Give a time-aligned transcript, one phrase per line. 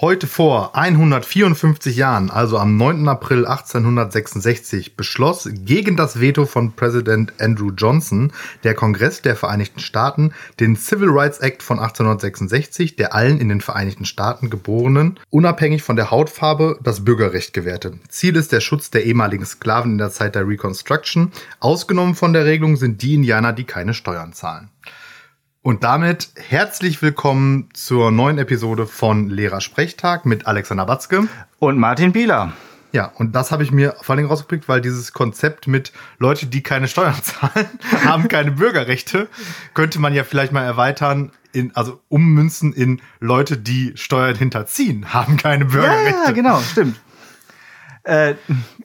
[0.00, 3.06] Heute vor 154 Jahren, also am 9.
[3.06, 8.32] April 1866, beschloss gegen das Veto von Präsident Andrew Johnson
[8.64, 13.60] der Kongress der Vereinigten Staaten den Civil Rights Act von 1866, der allen in den
[13.60, 17.98] Vereinigten Staaten Geborenen, unabhängig von der Hautfarbe, das Bürgerrecht gewährte.
[18.08, 21.30] Ziel ist der Schutz der ehemaligen Sklaven in der Zeit der Reconstruction.
[21.58, 24.70] Ausgenommen von der Regelung sind die Indianer, die keine Steuern zahlen.
[25.62, 31.28] Und damit herzlich willkommen zur neuen Episode von Lehrer Sprechtag mit Alexander Batzke.
[31.58, 32.54] Und Martin Bieler.
[32.92, 36.62] Ja, und das habe ich mir vor allem rausgepickt, weil dieses Konzept mit Leute, die
[36.62, 37.66] keine Steuern zahlen,
[38.06, 39.28] haben keine Bürgerrechte,
[39.74, 45.36] könnte man ja vielleicht mal erweitern, in, also ummünzen in Leute, die Steuern hinterziehen, haben
[45.36, 46.22] keine Bürgerrechte.
[46.24, 46.98] Ja, genau, stimmt.
[48.04, 48.32] Äh,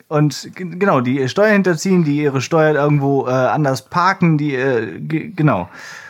[0.10, 5.70] und genau, die Steuern hinterziehen, die ihre Steuern irgendwo äh, anders parken, die, äh, genau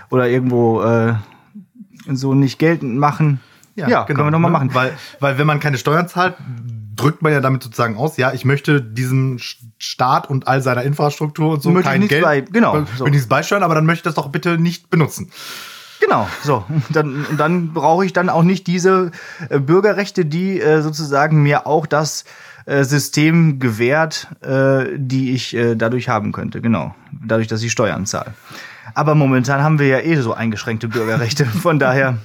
[0.09, 1.15] oder irgendwo äh,
[2.11, 3.39] so nicht geltend machen.
[3.75, 4.57] Ja, ja genau, können wir nochmal ne?
[4.57, 4.73] machen.
[4.73, 6.35] Weil, weil wenn man keine Steuern zahlt,
[6.95, 9.37] drückt man ja damit sozusagen aus, ja, ich möchte diesem
[9.77, 13.05] Staat und all seiner Infrastruktur und so möchte kein Geld, bei, genau, so.
[13.05, 15.29] nichts beisteuern, aber dann möchte ich das doch bitte nicht benutzen.
[15.99, 16.63] Genau, so.
[16.89, 19.11] Dann, dann brauche ich dann auch nicht diese
[19.49, 22.25] äh, Bürgerrechte, die äh, sozusagen mir auch das
[22.65, 26.61] äh, System gewährt, äh, die ich äh, dadurch haben könnte.
[26.61, 28.33] Genau, dadurch, dass ich Steuern zahle.
[28.93, 31.45] Aber momentan haben wir ja eh so eingeschränkte Bürgerrechte.
[31.63, 32.17] Von daher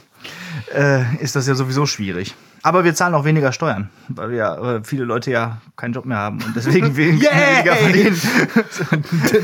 [0.75, 2.34] äh, ist das ja sowieso schwierig.
[2.62, 6.19] Aber wir zahlen auch weniger Steuern, weil ja äh, viele Leute ja keinen Job mehr
[6.19, 7.31] haben und deswegen weniger
[7.75, 8.20] verdienen.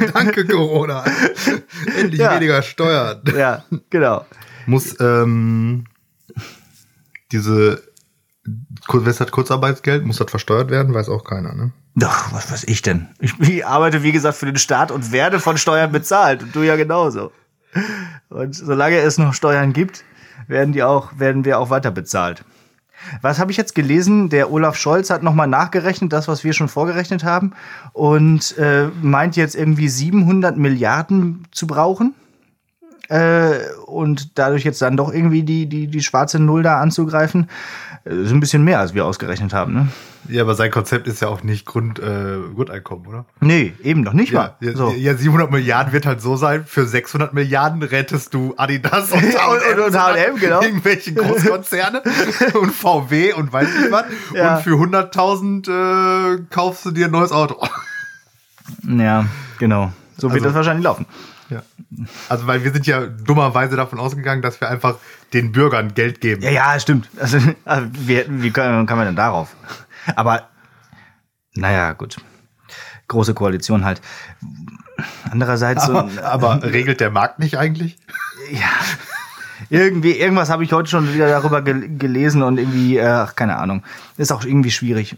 [0.12, 1.02] Danke, Corona.
[1.98, 2.34] Endlich ja.
[2.34, 3.22] weniger Steuern.
[3.34, 4.26] Ja, genau.
[4.66, 5.84] Muss ähm,
[7.32, 7.82] diese
[8.92, 10.04] Wer hat Kurzarbeitsgeld?
[10.04, 10.94] Muss das versteuert werden?
[10.94, 11.72] Weiß auch keiner, ne?
[11.98, 13.08] Doch, was weiß ich denn?
[13.20, 16.42] Ich, arbeite, wie gesagt, für den Staat und werde von Steuern bezahlt.
[16.42, 17.32] Und du ja genauso.
[18.28, 20.04] Und solange es noch Steuern gibt,
[20.46, 22.44] werden die auch, werden wir auch weiter bezahlt.
[23.22, 24.28] Was habe ich jetzt gelesen?
[24.28, 27.52] Der Olaf Scholz hat nochmal nachgerechnet, das, was wir schon vorgerechnet haben,
[27.94, 32.14] und äh, meint jetzt irgendwie 700 Milliarden zu brauchen
[33.08, 37.48] äh, und dadurch jetzt dann doch irgendwie die, die, die schwarze Null da anzugreifen,
[38.06, 39.72] ist ein bisschen mehr, als wir ausgerechnet haben.
[39.72, 39.88] Ne?
[40.28, 43.26] Ja, aber sein Konzept ist ja auch nicht Grund, äh, Grundeinkommen, oder?
[43.40, 44.74] Nee, eben noch nicht ja, mal.
[44.74, 44.90] So.
[44.92, 49.84] Ja, 700 Milliarden wird halt so sein, für 600 Milliarden rettest du Adidas und H&M,
[49.84, 50.62] und, H&M genau.
[50.62, 52.02] irgendwelche Großkonzerne
[52.60, 54.04] und VW und weiß nicht was.
[54.34, 54.56] Ja.
[54.56, 57.60] Und für 100.000 äh, kaufst du dir ein neues Auto.
[58.86, 59.26] Ja,
[59.58, 59.92] genau.
[60.16, 61.06] So wird also, das wahrscheinlich laufen.
[62.28, 64.96] Also, weil wir sind ja dummerweise davon ausgegangen, dass wir einfach
[65.32, 66.42] den Bürgern Geld geben.
[66.42, 67.08] Ja, ja, stimmt.
[67.18, 69.54] Also, also wie, wie kann, kann man denn darauf?
[70.14, 70.48] Aber,
[71.54, 72.16] naja, gut.
[73.08, 74.00] Große Koalition halt.
[75.30, 75.84] Andererseits.
[75.84, 77.98] Aber, so, aber regelt der Markt nicht eigentlich?
[78.50, 78.70] Ja,
[79.70, 83.56] irgendwie, irgendwas habe ich heute schon wieder darüber gel gelesen und irgendwie, äh, ach, keine
[83.56, 83.82] Ahnung.
[84.16, 85.16] Ist auch irgendwie schwierig.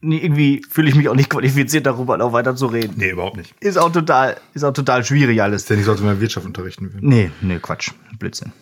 [0.00, 2.94] irgendwie fühle ich mich auch nicht qualifiziert, darüber noch weiter zu reden.
[2.96, 3.54] Nee, überhaupt nicht.
[3.60, 5.62] Ist auch total, ist auch total schwierig alles.
[5.62, 7.08] Ist ja nicht so, als wenn wir Wirtschaft unterrichten würden.
[7.08, 7.90] Nee, nee, Quatsch.
[8.18, 8.52] Blödsinn.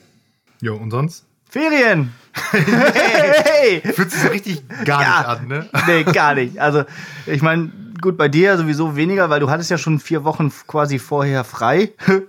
[0.60, 1.24] Jo, und sonst?
[1.48, 2.12] Ferien!
[2.52, 3.80] hey!
[3.92, 5.68] Fühlt sich ja richtig gar ja, nicht an, ne?
[5.86, 6.58] nee, gar nicht.
[6.58, 6.84] Also,
[7.26, 7.70] ich meine,
[8.00, 11.92] gut, bei dir sowieso weniger, weil du hattest ja schon vier Wochen quasi vorher frei.
[12.06, 12.20] Ja.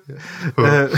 [0.57, 0.89] Äh,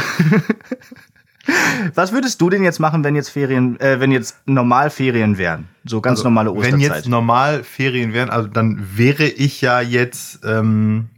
[1.96, 5.68] was würdest du denn jetzt machen, wenn jetzt Ferien, äh, wenn jetzt normal Ferien wären?
[5.86, 6.74] So ganz also, normale Osterzeit.
[6.74, 11.10] Wenn jetzt normal Ferien wären, also dann wäre ich ja jetzt ähm,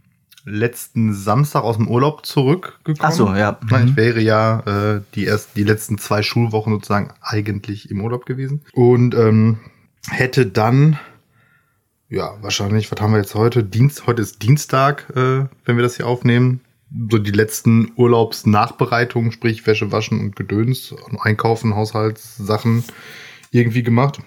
[0.46, 2.98] letzten Samstag aus dem Urlaub zurückgekommen.
[3.00, 3.58] Ach so, ja.
[3.62, 3.88] Mhm.
[3.88, 8.62] Ich wäre ja äh, die erst die letzten zwei Schulwochen sozusagen eigentlich im Urlaub gewesen
[8.74, 9.60] und ähm,
[10.10, 10.98] hätte dann
[12.10, 13.64] ja wahrscheinlich, was haben wir jetzt heute?
[13.64, 16.62] Dienst, heute ist Dienstag, äh, wenn wir das hier aufnehmen
[17.10, 22.84] so die letzten Urlaubsnachbereitungen, sprich Wäsche waschen und Gedöns, Einkaufen, Haushaltssachen
[23.52, 24.20] irgendwie gemacht.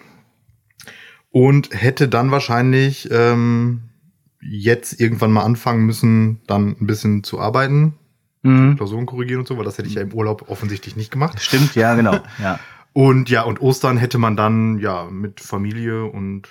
[1.31, 3.83] Und hätte dann wahrscheinlich ähm,
[4.41, 7.95] jetzt irgendwann mal anfangen müssen, dann ein bisschen zu arbeiten,
[8.43, 8.77] mhm.
[8.77, 11.41] Klausuren korrigieren und so, weil das hätte ich ja im Urlaub offensichtlich nicht gemacht.
[11.41, 12.21] Stimmt, ja, genau.
[12.41, 12.61] Ja.
[12.97, 16.47] Und ja, und Ostern hätte man dann ja mit Familie und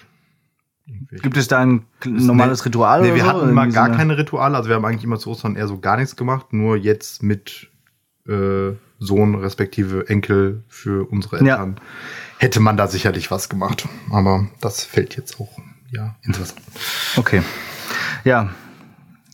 [0.85, 3.01] Gibt es da ein normales Ritual?
[3.01, 3.27] Nee, wir so?
[3.27, 4.57] hatten mal gar keine Rituale.
[4.57, 6.51] Also wir haben eigentlich immer zu Ostern eher so gar nichts gemacht.
[6.51, 7.69] Nur jetzt mit
[8.27, 11.81] äh, Sohn respektive Enkel für unsere Eltern ja.
[12.37, 13.87] hätte man da sicherlich was gemacht.
[14.11, 15.57] Aber das fällt jetzt auch
[15.91, 16.55] ja ins Wasser.
[17.15, 17.43] Okay.
[18.23, 18.49] Ja.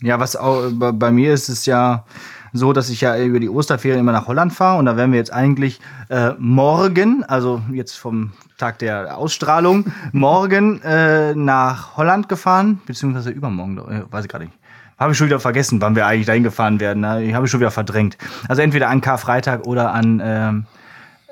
[0.02, 2.06] Ja, was auch bei mir ist, ist ja
[2.52, 5.18] so, dass ich ja über die Osterferien immer nach Holland fahre und da werden wir
[5.18, 12.80] jetzt eigentlich äh, morgen, also jetzt vom Tag der Ausstrahlung, morgen äh, nach Holland gefahren,
[12.86, 14.56] beziehungsweise übermorgen, äh, weiß ich gerade nicht.
[14.98, 17.00] Habe ich schon wieder vergessen, wann wir eigentlich dahin gefahren werden.
[17.00, 17.24] Ne?
[17.24, 18.18] Ich habe schon wieder verdrängt.
[18.48, 20.52] Also entweder an Karfreitag oder an äh,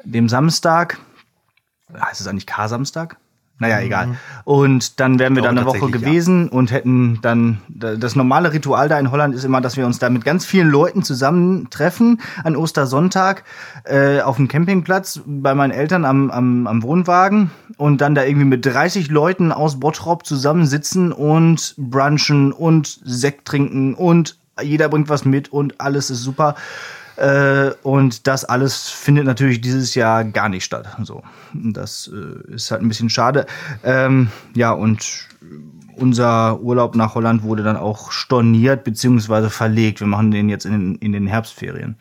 [0.04, 0.98] dem Samstag.
[1.94, 3.19] heißt es eigentlich Kar-Samstag?
[3.60, 4.16] Naja, egal.
[4.44, 6.08] Und dann wären wir dann eine Woche tatsächlich, ja.
[6.08, 9.99] gewesen und hätten dann, das normale Ritual da in Holland ist immer, dass wir uns
[9.99, 13.43] da mit ganz vielen Leuten zusammentreffen an Ostersonntag
[13.84, 18.46] äh, auf dem Campingplatz bei meinen Eltern am, am, am Wohnwagen und dann da irgendwie
[18.46, 25.25] mit 30 Leuten aus Bottrop zusammensitzen und brunchen und Sekt trinken und jeder bringt was
[25.25, 26.55] mit und alles ist super.
[27.19, 30.97] Äh, und das alles findet natürlich dieses Jahr gar nicht statt.
[31.03, 31.23] So,
[31.53, 33.47] das äh, ist halt ein bisschen schade.
[33.82, 35.26] Ähm, ja, und
[35.97, 40.00] unser Urlaub nach Holland wurde dann auch storniert beziehungsweise verlegt.
[40.00, 41.97] Wir machen den jetzt in den, in den Herbstferien.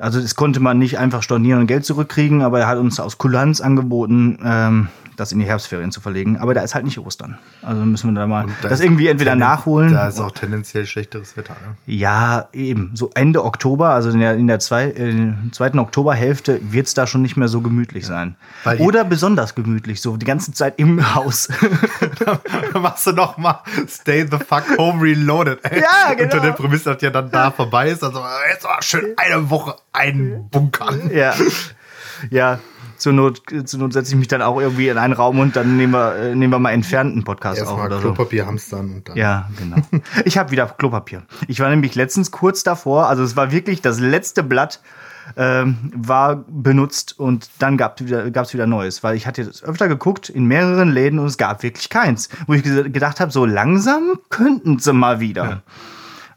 [0.00, 3.18] Also es konnte man nicht einfach stornieren und Geld zurückkriegen, aber er hat uns aus
[3.18, 4.88] Kulanz angeboten, ähm,
[5.20, 6.38] das in die Herbstferien zu verlegen.
[6.38, 7.38] Aber da ist halt nicht Ostern.
[7.62, 9.92] Also müssen wir da mal da das irgendwie entweder nachholen.
[9.92, 11.52] Da ist auch tendenziell schlechteres Wetter.
[11.52, 11.76] Ne?
[11.84, 12.92] Ja, eben.
[12.94, 17.06] So Ende Oktober, also in der, in der zwei, äh, zweiten Oktoberhälfte, wird es da
[17.06, 18.36] schon nicht mehr so gemütlich sein.
[18.64, 21.48] Weil Oder besonders gemütlich, so die ganze Zeit im Haus.
[22.24, 25.58] Dann machst du noch mal Stay the fuck home reloaded.
[25.64, 25.80] Ey.
[25.80, 26.24] Ja, genau.
[26.24, 28.02] Unter der Prämisse, dass ja dann da vorbei ist.
[28.02, 31.10] Also jetzt mal schön eine Woche einbunkern.
[31.14, 31.34] ja.
[32.30, 32.58] Ja.
[32.96, 35.78] Zur Not, zur Not setze ich mich dann auch irgendwie in einen Raum und dann
[35.78, 38.12] nehmen wir, äh, nehmen wir mal entfernten Podcast auf Erstmal oder so.
[38.12, 39.16] Klopapier hamstern und dann.
[39.16, 39.76] Ja, genau.
[40.26, 41.22] Ich habe wieder Klopapier.
[41.48, 44.80] Ich war nämlich letztens kurz davor, also es war wirklich das letzte Blatt
[45.36, 49.62] ähm, war benutzt und dann gab es wieder, gab's wieder Neues, weil ich hatte jetzt
[49.64, 52.28] öfter geguckt in mehreren Läden und es gab wirklich keins.
[52.46, 55.62] Wo ich gedacht habe, so langsam könnten sie mal wieder.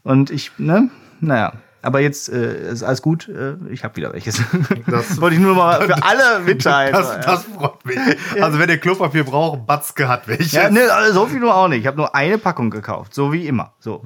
[0.02, 0.90] Und ich, ne,
[1.20, 1.54] naja.
[1.84, 3.28] Aber jetzt äh, ist alles gut.
[3.28, 4.40] Äh, ich habe wieder welches.
[4.86, 6.92] Das- Wollte ich nur mal für alle mitteilen.
[6.94, 7.98] Das, das freut mich.
[8.40, 10.52] Also wenn ihr Klopapier braucht, Batzke hat welches.
[10.52, 11.80] Ja, ne, also so viel nur auch nicht.
[11.80, 13.72] Ich habe nur eine Packung gekauft, so wie immer.
[13.78, 14.02] So.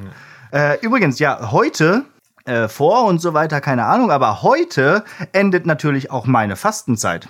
[0.53, 2.05] Äh, übrigens, ja, heute
[2.47, 7.29] äh, vor und so weiter, keine Ahnung, aber heute endet natürlich auch meine Fastenzeit.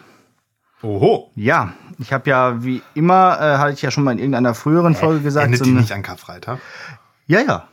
[0.83, 1.33] Oho.
[1.35, 4.95] Ja, ich habe ja wie immer, äh, hatte ich ja schon mal in irgendeiner früheren
[4.95, 6.59] Folge gesagt, Endet so die eine, nicht an Karfreitag?
[7.27, 7.65] ja, ja,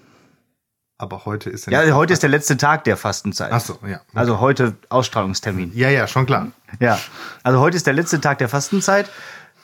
[0.97, 3.51] Aber heute ist ja, heute ist der letzte Tag der Fastenzeit.
[3.51, 3.99] Ach so, ja.
[4.13, 5.71] Also heute Ausstrahlungstermin.
[5.75, 6.47] Ja, ja, schon klar.
[6.79, 6.97] Ja,
[7.43, 9.09] also heute ist der letzte Tag der Fastenzeit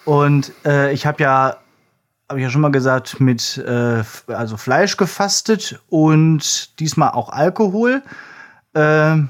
[0.04, 1.57] und äh, ich habe ja,
[2.28, 8.01] habe ich ja schon mal gesagt, mit äh, also Fleisch gefastet und diesmal auch Alkohol.
[8.75, 9.30] Ähm,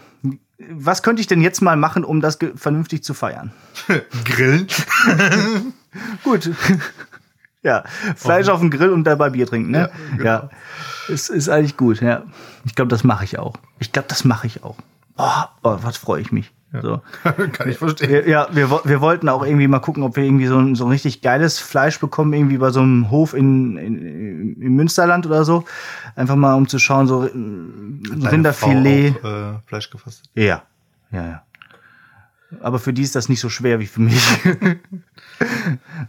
[0.69, 3.51] was könnte ich denn jetzt mal machen, um das vernünftig zu feiern?
[4.25, 4.67] Grillen.
[6.23, 6.49] Gut.
[7.63, 7.83] Ja,
[8.15, 9.77] Fleisch auf dem Grill und dabei Bier trinken, ne?
[9.79, 10.25] Ja, genau.
[10.25, 10.49] Ja.
[11.07, 12.23] Ist, ist eigentlich gut, ja.
[12.65, 13.55] Ich glaube, das mache ich auch.
[13.79, 14.77] Ich glaube, das mache ich auch.
[15.17, 16.51] Oh, oh was freue ich mich.
[16.81, 17.01] So.
[17.23, 18.09] Kann ich verstehen.
[18.09, 20.85] Wir, ja, wir, wir wollten auch irgendwie mal gucken, ob wir irgendwie so ein, so
[20.85, 25.43] ein richtig geiles Fleisch bekommen, irgendwie bei so einem Hof in, in, im Münsterland oder
[25.43, 25.65] so.
[26.15, 29.15] Einfach mal, um zu schauen, so Rinderfilet.
[29.21, 30.23] Auch, äh, Fleisch gefasst.
[30.33, 30.63] Ja,
[31.11, 31.43] ja, ja.
[32.61, 34.23] Aber für die ist das nicht so schwer wie für mich.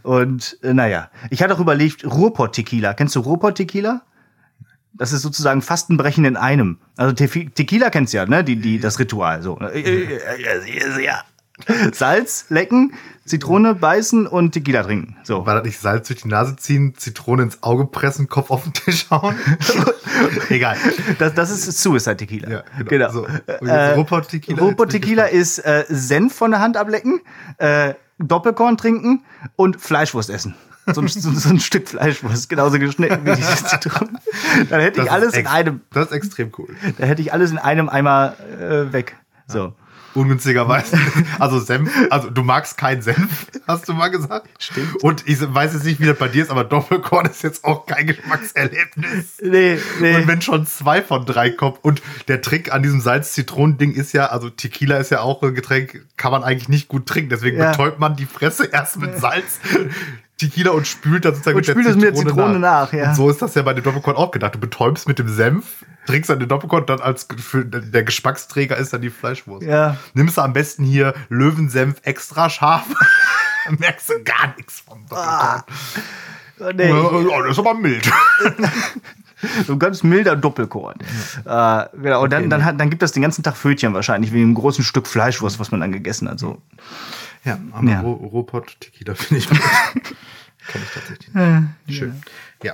[0.03, 2.93] Und äh, naja, ich hatte auch überlegt, Ruhrpott-Tequila.
[2.93, 4.01] Kennst du Ruhrpott-Tequila?
[4.93, 6.77] Das ist sozusagen Fastenbrechen in einem.
[6.97, 8.43] Also Tefi- Tequila kennst du ja, ne?
[8.43, 9.41] Die, die, das Ritual.
[9.41, 9.59] So.
[9.59, 10.19] Äh, äh,
[10.99, 11.21] äh, ja.
[11.93, 12.93] Salz lecken,
[13.25, 15.15] Zitrone beißen und Tequila trinken.
[15.23, 15.45] So.
[15.45, 18.73] War das nicht Salz durch die Nase ziehen, Zitrone ins Auge pressen, Kopf auf den
[18.73, 19.35] Tisch hauen?
[20.49, 20.77] Egal.
[21.19, 22.49] Das, das ist Suicide Tequila.
[22.49, 23.11] Ja, genau.
[23.11, 23.25] So.
[23.25, 27.21] Und jetzt Äh, Ruhrpott Tequila, ich Tequila ist äh, Senf von der Hand ablecken,
[27.57, 29.23] äh, Doppelkorn trinken
[29.55, 30.55] und Fleischwurst essen.
[30.93, 34.19] So ein, so, ein Stück Fleischwurst, genauso geschnitten wie diese Zitrone.
[34.69, 36.75] Dann hätte Das ich alles in einem, Das ist extrem cool.
[36.97, 39.15] dann hätte ich alles in einem Eimer äh, weg.
[39.47, 39.73] So.
[40.15, 40.97] Ungünstigerweise.
[41.39, 44.47] Also Senf, also du magst keinen Senf, hast du mal gesagt.
[44.59, 45.03] Stimmt.
[45.03, 47.85] Und ich weiß jetzt nicht, wie das bei dir ist, aber Doppelkorn ist jetzt auch
[47.85, 49.39] kein Geschmackserlebnis.
[49.41, 50.15] Nee, nee.
[50.15, 54.27] Und wenn schon zwei von drei kommen und der Trick an diesem Salz-Zitronen-Ding ist ja,
[54.27, 57.29] also Tequila ist ja auch ein Getränk, kann man eigentlich nicht gut trinken.
[57.29, 57.71] Deswegen Ja.
[57.71, 59.59] betäubt man die Fresse erst mit Salz,
[60.37, 63.09] Tequila und spült das sozusagen Und spült es mit der Zitrone nach, ja.
[63.09, 64.55] Und so ist das ja bei dem Doppelkorn auch gedacht.
[64.55, 68.75] Du betäubst mit dem Senf, trinkst dann den Doppelkorn und dann als für, der Geschmacksträger
[68.77, 69.65] ist dann die Fleischwurst.
[69.65, 69.97] Ja.
[70.13, 72.85] Nimmst du am besten hier Löwensenf extra scharf.
[73.65, 75.63] Dann merkst du gar nichts vom Doppelkorn.
[76.59, 77.29] Oh, nee.
[77.29, 78.09] Ja, das ist aber mild.
[79.67, 80.95] So ein ganz milder Doppelkorn.
[81.45, 82.23] Äh, genau.
[82.23, 84.83] Und dann, dann, hat, dann gibt das den ganzen Tag Fötchen wahrscheinlich, wie einem großen
[84.83, 86.39] Stück Fleischwurst, was man dann gegessen hat.
[86.39, 86.61] So.
[87.43, 88.01] Ja, aber Ja.
[88.01, 89.59] Ro- Ruhrpott Tequila finde ich gut.
[90.67, 91.97] Kenn ich tatsächlich nicht.
[91.97, 92.21] Schön.
[92.63, 92.73] Ja.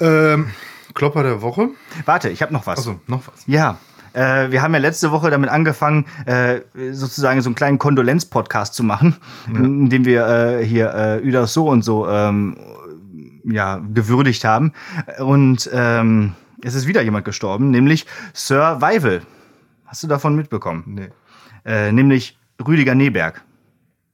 [0.00, 0.50] Ähm,
[0.94, 1.68] Klopper der Woche.
[2.04, 2.78] Warte, ich habe noch was.
[2.78, 3.44] Also noch was.
[3.46, 3.78] Ja.
[4.12, 8.82] Äh, wir haben ja letzte Woche damit angefangen, äh, sozusagen so einen kleinen Kondolenz-Podcast zu
[8.82, 12.56] machen, in dem wir äh, hier äh, Uda so und so ähm,
[13.44, 14.72] ja, gewürdigt haben.
[15.20, 16.34] Und ähm,
[16.64, 19.22] es ist wieder jemand gestorben, nämlich Sir Weivel.
[19.86, 20.82] Hast du davon mitbekommen?
[20.86, 21.08] Nee.
[21.64, 22.36] Äh, nämlich
[22.66, 23.42] Rüdiger Neberg.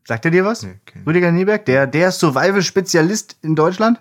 [0.04, 0.62] Sagt er dir was?
[0.62, 1.06] Nee, ich.
[1.06, 4.00] Rüdiger Neberg, der, der ist Survival-Spezialist in Deutschland.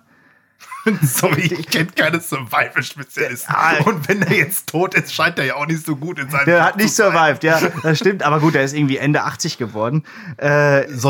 [1.01, 3.53] Sorry, ich kenne keine Survival-Spezialisten.
[3.85, 6.45] Und wenn er jetzt tot ist, scheint er ja auch nicht so gut in seinem
[6.45, 8.21] Der Job hat nicht survived, ja, das stimmt.
[8.21, 10.03] Aber gut, der ist irgendwie Ende 80 geworden.
[10.37, 11.09] Äh, So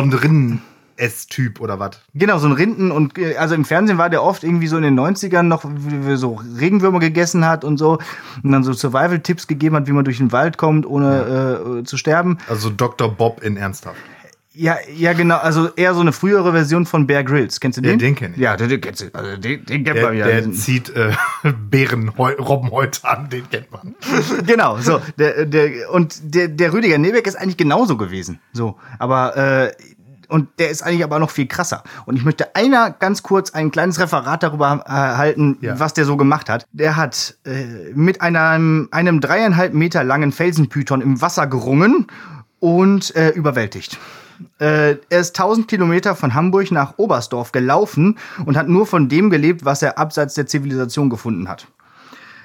[0.98, 2.00] Rinnen-Ess-Typ oder was?
[2.14, 4.84] Genau, so ein Rinden und äh, also im Fernsehen war der oft irgendwie so in
[4.84, 5.66] den 90ern noch,
[6.16, 8.00] so Regenwürmer gegessen hat und so
[8.44, 11.98] und dann so Survival-Tipps gegeben hat, wie man durch den Wald kommt, ohne äh, zu
[11.98, 12.38] sterben.
[12.48, 13.10] Also Dr.
[13.10, 13.98] Bob in ernsthaft.
[14.58, 17.60] Ja, ja, genau, also eher so eine frühere Version von Bear Grylls.
[17.60, 18.00] Kennst du Ja, den?
[18.00, 18.38] den kenn ich.
[18.40, 19.08] Ja, den, den kennst du.
[19.12, 20.28] Also den, den kennt Der, man ja.
[20.28, 21.12] der zieht äh,
[21.70, 23.96] Bärenrobbenhäute an, den kennt man.
[24.48, 25.02] genau, so.
[25.20, 28.40] Der, der, und der, der Rüdiger Nebeck ist eigentlich genauso gewesen.
[28.54, 28.78] So.
[28.98, 29.72] Aber, äh,
[30.29, 31.84] und der ist eigentlich aber noch viel krasser.
[32.05, 35.79] Und ich möchte einer ganz kurz ein kleines Referat darüber äh, halten, Ja.
[35.79, 36.65] was der so gemacht hat.
[36.72, 42.08] Der hat äh, mit einem, einem dreieinhalb Meter langen Felsenpython im Wasser gerungen
[42.60, 43.98] und äh, überwältigt.
[44.60, 49.29] Äh, er ist 1000 Kilometer von Hamburg nach Oberstdorf gelaufen und hat nur von dem
[49.29, 51.67] gelebt, was er abseits der Zivilisation gefunden hat.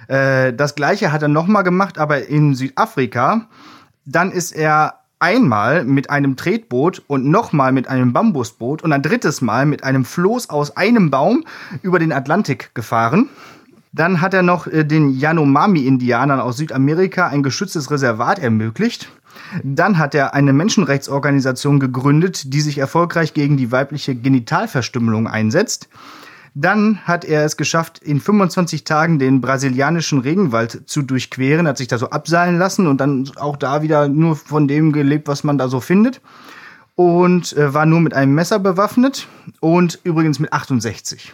[0.06, 3.46] Äh, das gleiche hat er nochmal gemacht, aber in Südafrika.
[4.04, 9.40] Dann ist er einmal mit einem Tretboot und nochmal mit einem Bambusboot und ein drittes
[9.42, 11.44] Mal mit einem Floß aus einem Baum
[11.82, 13.28] über den Atlantik gefahren.
[13.92, 19.10] Dann hat er noch äh, den Yanomami-Indianern aus Südamerika ein geschütztes Reservat ermöglicht.
[19.62, 25.88] Dann hat er eine Menschenrechtsorganisation gegründet, die sich erfolgreich gegen die weibliche Genitalverstümmelung einsetzt.
[26.54, 31.88] Dann hat er es geschafft, in 25 Tagen den brasilianischen Regenwald zu durchqueren, hat sich
[31.88, 35.58] da so abseilen lassen und dann auch da wieder nur von dem gelebt, was man
[35.58, 36.20] da so findet.
[36.96, 39.28] Und äh, war nur mit einem Messer bewaffnet
[39.60, 41.32] und übrigens mit 68.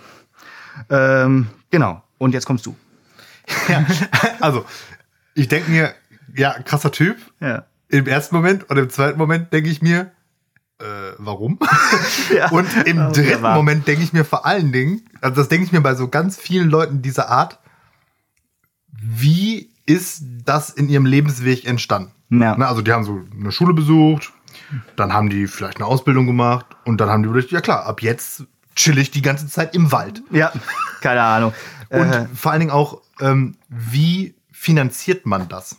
[0.91, 2.03] Ähm, genau.
[2.19, 2.77] Und jetzt kommst du.
[3.69, 3.85] Ja,
[4.41, 4.65] also,
[5.35, 5.95] ich denke mir,
[6.35, 7.17] ja, krasser Typ.
[7.41, 7.65] Ja.
[7.89, 10.11] Im ersten Moment und im zweiten Moment denke ich mir,
[10.79, 11.59] äh, warum?
[12.35, 12.51] Ja.
[12.51, 13.43] Und im Ja, dritten.
[13.43, 16.37] Moment denke ich mir vor allen Dingen, also das denke ich mir bei so ganz
[16.37, 17.59] vielen Leuten dieser Art,
[18.91, 22.13] wie ist das in ihrem Lebensweg entstanden?
[22.31, 22.57] Ja.
[22.57, 24.33] Ne, also die haben so eine Schule besucht,
[24.97, 28.03] dann haben die vielleicht eine Ausbildung gemacht und dann haben die überlegt, ja klar, ab
[28.03, 30.23] jetzt chill ich die ganze Zeit im Wald.
[30.31, 30.53] Ja,
[31.01, 31.53] keine Ahnung.
[31.89, 35.77] Und äh, vor allen Dingen auch, ähm, wie finanziert man das?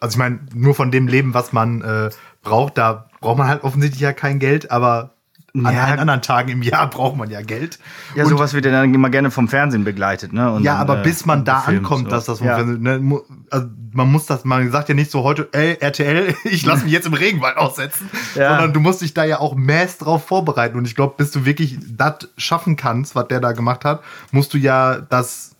[0.00, 2.10] Also ich meine, nur von dem Leben, was man äh,
[2.42, 5.14] braucht, da braucht man halt offensichtlich ja kein Geld, aber
[5.54, 5.84] an Ja.
[5.84, 7.78] allen anderen Tagen im Jahr braucht man ja Geld.
[8.14, 10.52] ja, Und- sowas wird ja dann immer gerne vom Fernsehen begleitet, ne?
[10.52, 12.10] Und ja, dann, aber äh, bis man da gefilmt, ankommt, so.
[12.10, 12.56] dass das vom ja.
[12.56, 13.20] Fernsehen, ne,
[13.50, 16.92] also man muss das, man sagt ja nicht so heute, ey, RTL, ich lasse mich
[16.92, 18.50] jetzt im Regenwald aussetzen, Ja.
[18.50, 20.76] sondern du musst dich da ja auch mäß drauf vorbereiten.
[20.76, 24.52] Und ich glaube, bis du wirklich das schaffen kannst, was der da gemacht hat, musst
[24.54, 25.56] du ja das.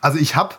[0.00, 0.54] Also ich habe,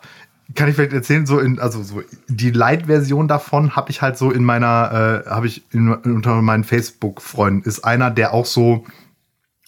[0.54, 4.32] kann ich vielleicht erzählen, so in, also so die Light-Version davon habe ich halt so
[4.32, 8.86] in meiner, äh, habe ich in, unter meinen Facebook-Freunden ist einer, der auch so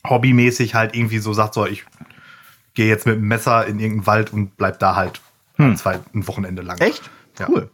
[0.07, 1.86] hobbymäßig halt irgendwie so sagt, so ich
[2.75, 5.22] gehe jetzt mit dem Messer in irgendeinen Wald und bleib da halt
[5.75, 6.77] zwei, ein Wochenende lang.
[6.79, 6.88] Hm.
[6.88, 7.10] Echt?
[7.39, 7.48] Ja.
[7.50, 7.69] Cool.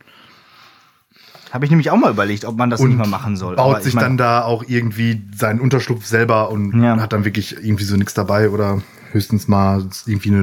[1.51, 3.57] Habe ich nämlich auch mal überlegt, ob man das nicht mal machen soll.
[3.57, 6.97] baut Aber ich sich dann da auch irgendwie seinen Unterschlupf selber und Ja.
[6.99, 8.81] hat dann wirklich irgendwie so nichts dabei oder
[9.11, 10.41] höchstens mal irgendwie eine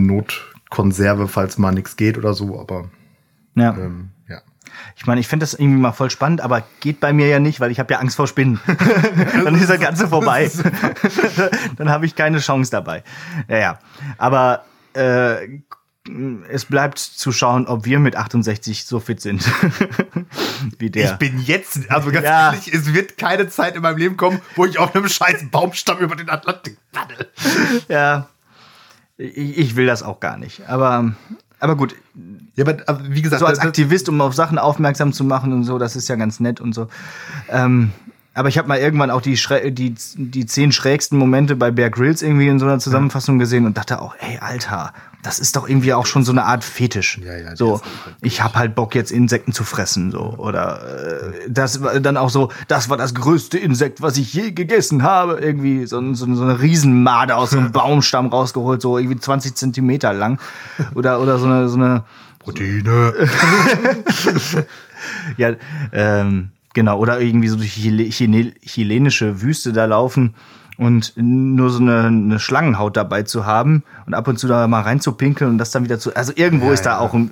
[0.70, 2.88] Notkonserve, falls mal nichts geht oder so, aber
[3.54, 3.72] Ja.
[3.76, 4.40] ähm, ja.
[4.96, 7.60] Ich meine, ich finde das irgendwie mal voll spannend, aber geht bei mir ja nicht,
[7.60, 8.60] weil ich habe ja Angst vor Spinnen.
[9.44, 10.50] dann ist das Ganze vorbei.
[11.76, 13.02] dann habe ich keine Chance dabei.
[13.48, 13.78] Ja, ja.
[14.16, 15.60] Aber äh,
[16.48, 19.44] es bleibt zu schauen, ob wir mit 68 so fit sind
[20.78, 21.12] wie der.
[21.12, 22.52] Ich bin jetzt, also ganz Ja.
[22.52, 25.98] ehrlich, es wird keine Zeit in meinem Leben kommen, wo ich auf einem scheiß Baumstamm
[25.98, 27.28] über den Atlantik paddel.
[27.88, 28.28] ja.
[29.20, 30.66] Ich, ich will das auch gar nicht.
[30.68, 31.12] Aber,
[31.58, 31.94] aber gut,
[32.56, 35.64] Ja, aber also, wie gesagt, so als Aktivist, um auf Sachen aufmerksam zu machen und
[35.64, 36.88] so, das ist ja ganz nett und so.
[37.50, 37.90] Ähm,
[38.40, 41.90] aber ich habe mal irgendwann auch die, schrä- die, die zehn schrägsten Momente bei Bear
[41.90, 44.92] Grylls irgendwie in so einer Zusammenfassung gesehen und dachte auch, ey, Alter,
[45.22, 47.18] das ist doch irgendwie auch schon so eine Art Fetisch.
[47.22, 47.82] Ja, ja, so,
[48.22, 50.34] ich habe halt Bock jetzt Insekten zu fressen, so.
[50.38, 50.80] Oder
[51.34, 55.02] äh, das war dann auch so, das war das größte Insekt, was ich je gegessen
[55.02, 59.54] habe, irgendwie so, so, so eine Riesenmade aus so einem Baumstamm rausgeholt, so irgendwie 20
[59.54, 60.40] Zentimeter lang.
[60.94, 62.04] Oder oder so eine so eine
[62.38, 63.12] Proteine.
[65.36, 65.52] ja,
[65.92, 66.98] ähm, genau.
[66.98, 70.34] Oder irgendwie so durch Chile Chile chilenische Wüste da laufen
[70.78, 74.80] und nur so eine, eine Schlangenhaut dabei zu haben und ab und zu da mal
[74.82, 76.14] reinzupinkeln und das dann wieder zu.
[76.16, 76.98] Also irgendwo Ja, ist da ja.
[77.00, 77.30] auch ein,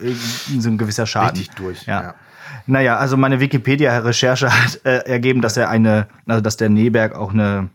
[0.58, 1.30] so ein gewisser Schaden.
[1.38, 2.02] Richtig durch, Ja.
[2.02, 2.14] ja.
[2.66, 7.32] Naja, also meine Wikipedia-Recherche hat äh, ergeben, dass er eine, also dass der Neberg auch
[7.32, 7.70] eine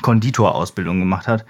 [0.00, 1.44] Konditorausbildung gemacht hat.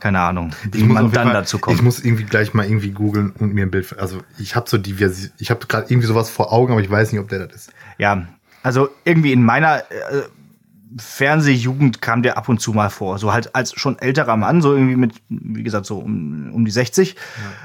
[0.00, 1.76] Keine Ahnung, wie man dann Fall- dazu kommt.
[1.76, 3.98] Ich muss irgendwie gleich mal irgendwie googeln und mir ein Bild.
[3.98, 4.94] Also ich habe so die
[5.38, 7.72] ich habe gerade irgendwie sowas vor Augen, aber ich weiß nicht, ob der das ist.
[7.98, 8.26] Ja,
[8.62, 10.22] also irgendwie in meiner, äh,
[10.96, 13.18] Fernsehjugend kam der ab und zu mal vor.
[13.18, 16.70] So halt als schon älterer Mann, so irgendwie mit, wie gesagt, so um, um die
[16.70, 17.14] 60.
[17.14, 17.20] Ja.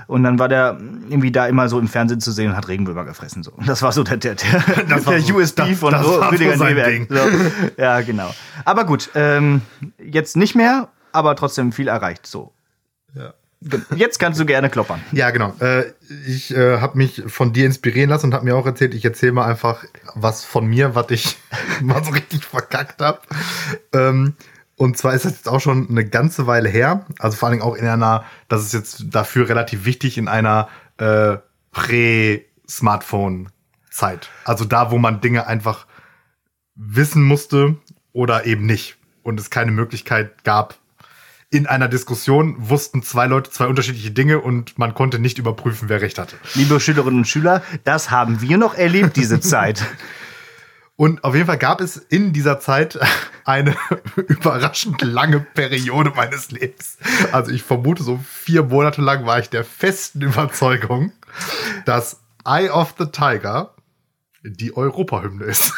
[0.08, 0.78] Und dann war der
[1.10, 3.44] irgendwie da immer so im Fernsehen zu sehen und hat Regenwürmer gefressen.
[3.44, 3.52] So.
[3.52, 4.60] Und das war so der, der, der,
[4.90, 7.08] das der so, USB das, von das war Rüdiger so Neberg.
[7.10, 7.20] So.
[7.78, 8.34] Ja, genau.
[8.66, 9.62] Aber gut, ähm,
[9.98, 12.28] jetzt nicht mehr, aber trotzdem viel erreicht.
[12.28, 12.54] So.
[13.16, 13.34] Ja.
[13.96, 15.02] Jetzt kannst du gerne kloppern.
[15.12, 15.54] Ja, genau.
[15.60, 15.86] Äh,
[16.28, 19.34] ich äh, habe mich von dir inspirieren lassen und habe mir auch erzählt, ich erzähle
[19.34, 19.84] mal einfach
[20.16, 21.38] was von mir, was ich
[21.82, 23.20] mal so richtig verkackt habe.
[23.94, 24.34] Ähm,
[24.76, 27.06] und zwar ist das jetzt auch schon eine ganze Weile her.
[27.20, 30.68] Also vor allen Dingen auch in einer, das ist jetzt dafür relativ wichtig, in einer
[30.98, 31.38] äh,
[31.72, 34.30] Prä-Smartphone-Zeit.
[34.46, 35.86] Also da, wo man Dinge einfach
[36.76, 37.78] wissen musste
[38.14, 38.98] oder eben nicht.
[39.22, 40.76] Und es keine Möglichkeit gab,
[41.54, 46.02] in einer Diskussion wussten zwei Leute zwei unterschiedliche Dinge und man konnte nicht überprüfen, wer
[46.02, 46.36] recht hatte.
[46.56, 49.86] Liebe Schülerinnen und Schüler, das haben wir noch erlebt, diese Zeit.
[50.96, 52.98] Und auf jeden Fall gab es in dieser Zeit
[53.46, 53.76] eine
[54.16, 56.98] überraschend lange Periode meines Lebens.
[57.32, 61.12] Also ich vermute, so vier Monate lang war ich der festen Überzeugung,
[61.86, 63.76] dass Eye of the Tiger
[64.44, 65.72] die Europahymne ist.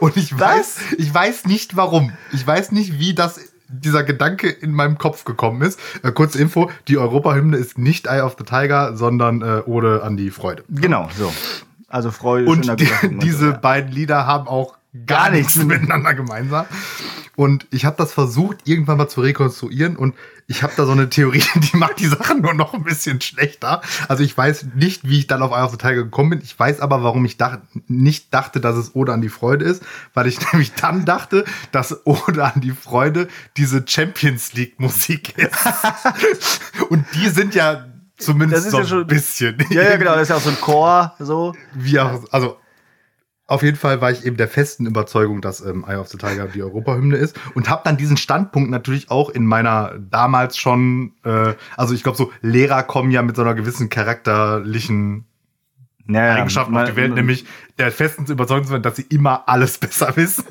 [0.00, 2.12] Und ich weiß, ich weiß nicht warum.
[2.32, 5.80] Ich weiß nicht, wie das dieser Gedanke in meinem Kopf gekommen ist.
[6.02, 10.16] Äh, kurze Info, die Europahymne ist nicht Eye of the Tiger, sondern äh, Ode an
[10.16, 10.64] die Freude.
[10.68, 11.32] Genau, so.
[11.88, 12.50] Also Freude.
[12.50, 12.88] Und die,
[13.22, 13.56] diese so, ja.
[13.56, 14.75] beiden Lieder haben auch
[15.06, 16.66] gar, nichts miteinander gemeinsam.
[17.34, 20.14] Und ich habe das versucht, irgendwann mal zu rekonstruieren und
[20.48, 23.82] ich habe da so eine Theorie, die macht die Sachen nur noch ein bisschen schlechter.
[24.08, 26.40] Also ich weiß nicht, wie ich dann auf Eye of the Tiger gekommen bin.
[26.42, 29.82] Ich weiß aber, warum ich dach, nicht dachte, dass es Ode an die Freude ist,
[30.14, 36.60] weil ich nämlich dann dachte, dass Ode an die Freude diese Champions League Musik ist.
[36.88, 37.84] und die sind ja
[38.16, 39.58] zumindest so ja ein schon- bisschen.
[39.70, 41.54] Ja, ja, genau, das ist ja auch so ein Chor, so.
[41.74, 42.56] Wie auch, also
[43.48, 46.46] auf jeden Fall war ich eben der festen Überzeugung, dass ähm, Eye of the Tiger
[46.46, 51.54] die Europahymne ist und habe dann diesen Standpunkt natürlich auch in meiner damals schon, äh,
[51.76, 55.26] also ich glaube so Lehrer kommen ja mit so einer gewissen charakterlichen
[56.08, 57.46] Ja, Eigenschaft auf die Welt, nämlich
[57.78, 60.44] der festen Überzeugung zu sein, dass sie immer alles besser wissen.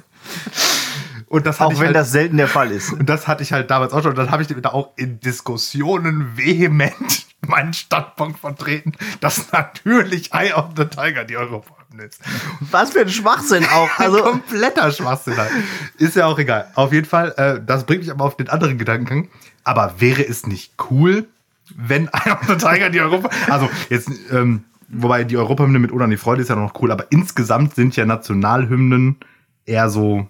[1.28, 2.94] Und das Auch wenn halt, das selten der Fall ist.
[2.94, 4.12] und das hatte ich halt damals auch schon.
[4.12, 10.54] Und dann habe ich da auch in Diskussionen vehement meinen Standpunkt vertreten, dass natürlich Eye
[10.54, 12.20] of the Tiger die Europahymne ist.
[12.60, 13.90] Was für ein Schwachsinn auch.
[13.98, 15.38] Also kompletter Schwachsinn.
[15.38, 15.52] Halt.
[15.98, 16.70] Ist ja auch egal.
[16.76, 19.30] Auf jeden Fall, äh, das bringt mich aber auf den anderen Gedankengang.
[19.64, 21.28] Aber wäre es nicht cool,
[21.76, 23.30] wenn of the Tiger die Europa.
[23.50, 26.92] Also jetzt, ähm, wobei die Europahymne mit Oder an die Freude ist ja noch cool,
[26.92, 29.18] aber insgesamt sind ja Nationalhymnen
[29.66, 30.28] eher so.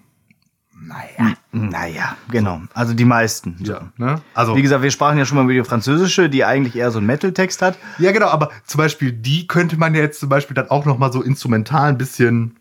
[0.77, 2.61] Naja, naja, genau.
[2.73, 3.57] Also die meisten.
[3.63, 3.79] So.
[3.97, 4.21] Ne?
[4.33, 6.97] Also, Wie gesagt, wir sprachen ja schon mal über die französische, die eigentlich eher so
[6.97, 7.77] einen Metal-Text hat.
[7.97, 10.97] ja, genau, aber zum Beispiel, die könnte man ja jetzt zum Beispiel dann auch noch
[10.97, 12.57] mal so instrumental ein bisschen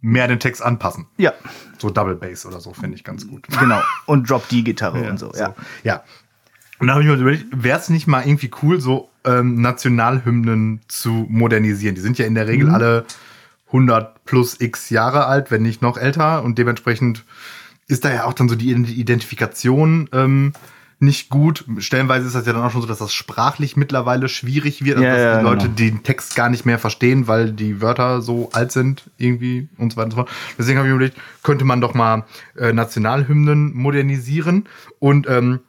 [0.00, 1.06] mehr den Text anpassen.
[1.18, 1.32] Ja,
[1.78, 3.46] So Double Bass oder so, finde ich ganz gut.
[3.58, 3.82] genau.
[4.06, 5.54] Und Drop-D-Gitarre und so, ja.
[5.82, 6.02] Ja.
[6.78, 10.80] Und dann habe ich mir überlegt, wäre es nicht mal irgendwie cool, so ähm, Nationalhymnen
[10.88, 11.94] zu modernisieren?
[11.94, 13.04] Die sind ja in der Regel alle
[13.70, 16.42] 100 plus x Jahre alt, wenn nicht noch älter.
[16.42, 17.24] Und dementsprechend
[17.88, 20.52] ist da ja auch dann so die Identifikation ähm,
[21.00, 21.64] nicht gut.
[21.78, 25.02] Stellenweise ist das ja dann auch schon so, dass das sprachlich mittlerweile schwierig wird, und
[25.02, 25.76] Ja, dass ja, die Leute genau.
[25.76, 29.96] den Text gar nicht mehr verstehen, weil die Wörter so alt sind irgendwie und so
[29.96, 30.30] weiter und so fort.
[30.58, 35.60] Deswegen habe ich mir überlegt, könnte man doch mal äh, Nationalhymnen modernisieren und ähm,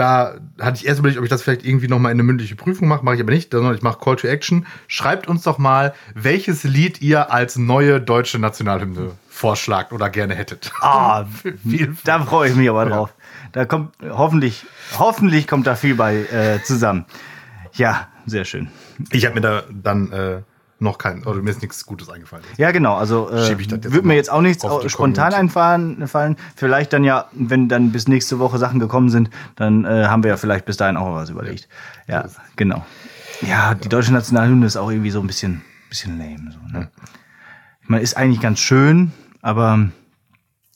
[0.00, 2.56] da hatte ich erst überlegt, ob ich das vielleicht irgendwie noch mal in eine mündliche
[2.56, 4.66] Prüfung mache, mache ich aber nicht, sondern ich mache Call to Action.
[4.88, 10.72] Schreibt uns doch mal, welches Lied ihr als neue deutsche Nationalhymne vorschlagt oder gerne hättet.
[10.80, 11.26] Ah,
[12.04, 13.14] da freue ich mich aber drauf.
[13.52, 14.64] Da kommt hoffentlich,
[14.98, 17.04] hoffentlich kommt da viel bei äh, zusammen.
[17.74, 18.68] Ja, sehr schön.
[19.10, 20.42] Ich habe mir da dann äh,
[20.80, 22.44] noch kein, oder mir ist nichts Gutes eingefallen.
[22.56, 22.94] Ja, genau.
[22.96, 23.58] Also äh,
[23.92, 26.06] würde mir jetzt auch nichts spontan einfallen.
[26.08, 26.36] Fallen.
[26.56, 30.30] Vielleicht dann ja, wenn dann bis nächste Woche Sachen gekommen sind, dann äh, haben wir
[30.30, 31.68] ja vielleicht bis dahin auch was überlegt.
[32.06, 32.24] Ja,
[32.56, 32.84] genau.
[33.42, 36.50] Ja, die deutsche Nationalhymne ist auch irgendwie so ein bisschen, bisschen lame.
[36.52, 36.88] So, ne?
[37.82, 39.12] Ich meine, ist eigentlich ganz schön,
[39.42, 39.88] aber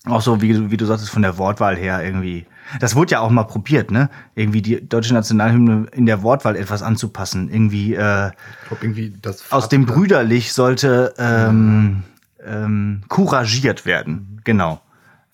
[0.06, 2.46] auch so, wie, du- wie du sagtest, von der Wortwahl her irgendwie.
[2.80, 4.08] Das wurde ja auch mal probiert, ne?
[4.34, 7.50] Irgendwie die deutsche Nationalhymne in der Wortwahl etwas anzupassen.
[7.50, 8.28] Irgendwie äh,
[8.62, 12.02] Ich glaube irgendwie das aus dem Brüderlich sollte ähm,
[12.44, 14.40] ähm, couragiert werden.
[14.44, 14.80] Genau.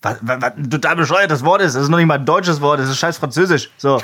[0.01, 1.75] Was, was, was ein total bescheuert das Wort ist.
[1.75, 3.69] Das ist noch nicht mal ein deutsches Wort, das ist scheiß Französisch.
[3.77, 4.01] So.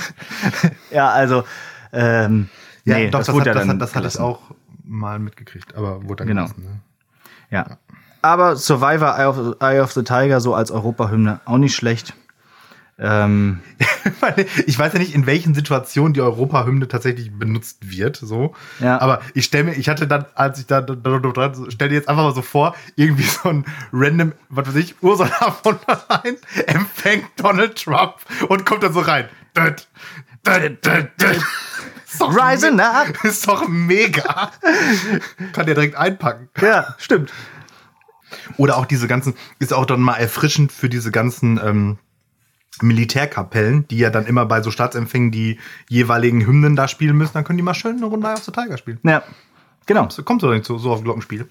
[0.90, 1.44] ja, also.
[1.92, 2.48] Ähm,
[2.84, 4.22] Ja, nee, doch, das, das, wurde hat, ja das, hat, das hatte ich gelassen.
[4.22, 4.40] auch
[4.84, 6.42] mal mitgekriegt, aber wurde dann Genau.
[6.44, 6.80] gelassen, ne?
[7.50, 7.66] Ja.
[8.22, 12.14] Aber Survivor Eye of, Eye of the Tiger so als Europahymne auch nicht schlecht.
[13.02, 13.60] Ähm,
[14.66, 18.54] ich weiß ja nicht, in welchen Situationen die Europahymne tatsächlich benutzt wird, so.
[18.78, 19.00] Ja.
[19.00, 21.94] Aber ich stelle mir, ich hatte dann, als ich da, da, da, da stell dir
[21.94, 25.30] jetzt einfach mal so vor, irgendwie so ein random, was weiß ich, Ursula
[25.62, 26.36] von der Leyen
[26.66, 28.16] empfängt Donald Trump
[28.48, 29.28] und kommt dann so rein.
[29.56, 29.88] Död,
[30.46, 31.42] död, död, död.
[32.20, 33.24] Rising up.
[33.24, 34.50] Ist doch mega.
[35.52, 36.50] Kann der direkt einpacken.
[36.60, 37.32] ja, stimmt.
[38.58, 41.98] Oder auch diese ganzen, ist auch dann mal erfrischend für diese ganzen ähm,
[42.82, 47.44] Militärkapellen, die ja dann immer bei so Staatsempfängen die jeweiligen Hymnen da spielen müssen, dann
[47.44, 48.98] können die mal schön eine Runde of the Tiger spielen.
[49.02, 49.22] Ja,
[49.86, 50.08] genau.
[50.10, 51.48] So kommt so, so, so auf Glockenspiel.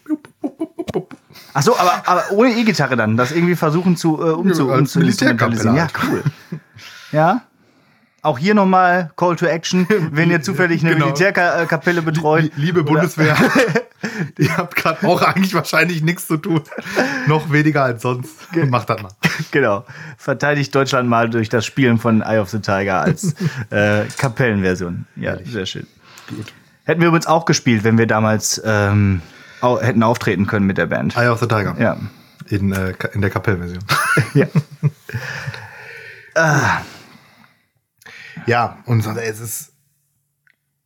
[1.53, 4.99] Ach so, aber, aber ohne E-Gitarre dann, das irgendwie versuchen zu äh, umzu, Ja, umzu
[5.01, 5.75] instrumentalisieren.
[5.75, 6.59] Ja, Militärkapelle cool.
[7.11, 7.41] Ja.
[8.21, 11.05] Auch hier nochmal Call to Action, wenn ihr zufällig eine Genau.
[11.07, 12.43] Militärkapelle betreut.
[12.43, 13.35] Lie- Liebe Bundeswehr,
[14.37, 16.61] ihr habt gerade auch eigentlich wahrscheinlich nichts zu tun.
[17.27, 18.31] Noch weniger als sonst.
[18.67, 19.11] Macht das mal.
[19.51, 19.85] Genau.
[20.17, 23.33] Verteidigt Deutschland mal durch das Spielen von Eye of the Tiger als
[23.69, 25.05] äh, Kapellenversion.
[25.15, 25.87] Ja, sehr schön.
[26.27, 26.51] Gut.
[26.83, 29.21] Hätten wir übrigens auch gespielt, wenn wir damals ähm,
[29.61, 31.15] au hätten auftreten können mit der Band.
[31.15, 31.73] Eye of the Tiger.
[31.79, 31.95] Ja.
[32.49, 33.79] In, äh, in der Kapellversion.
[34.33, 34.47] ja.
[38.45, 39.73] Ja, und so, es ist.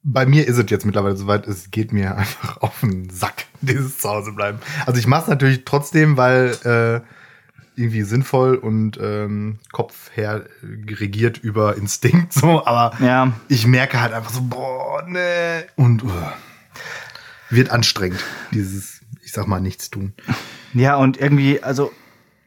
[0.05, 3.99] Bei mir ist es jetzt mittlerweile soweit, es geht mir einfach auf den Sack, dieses
[3.99, 4.59] Zuhause bleiben.
[4.85, 10.93] Also ich mache es natürlich trotzdem, weil äh, irgendwie sinnvoll und ähm, Kopf her äh,
[10.95, 13.31] regiert über Instinkt so, aber Ja.
[13.47, 15.65] ich merke halt einfach so, boah, ne.
[15.77, 16.09] Und uh,
[17.49, 20.13] wird anstrengend, dieses, ich sag mal, nichts tun.
[20.73, 21.91] Ja, und irgendwie, also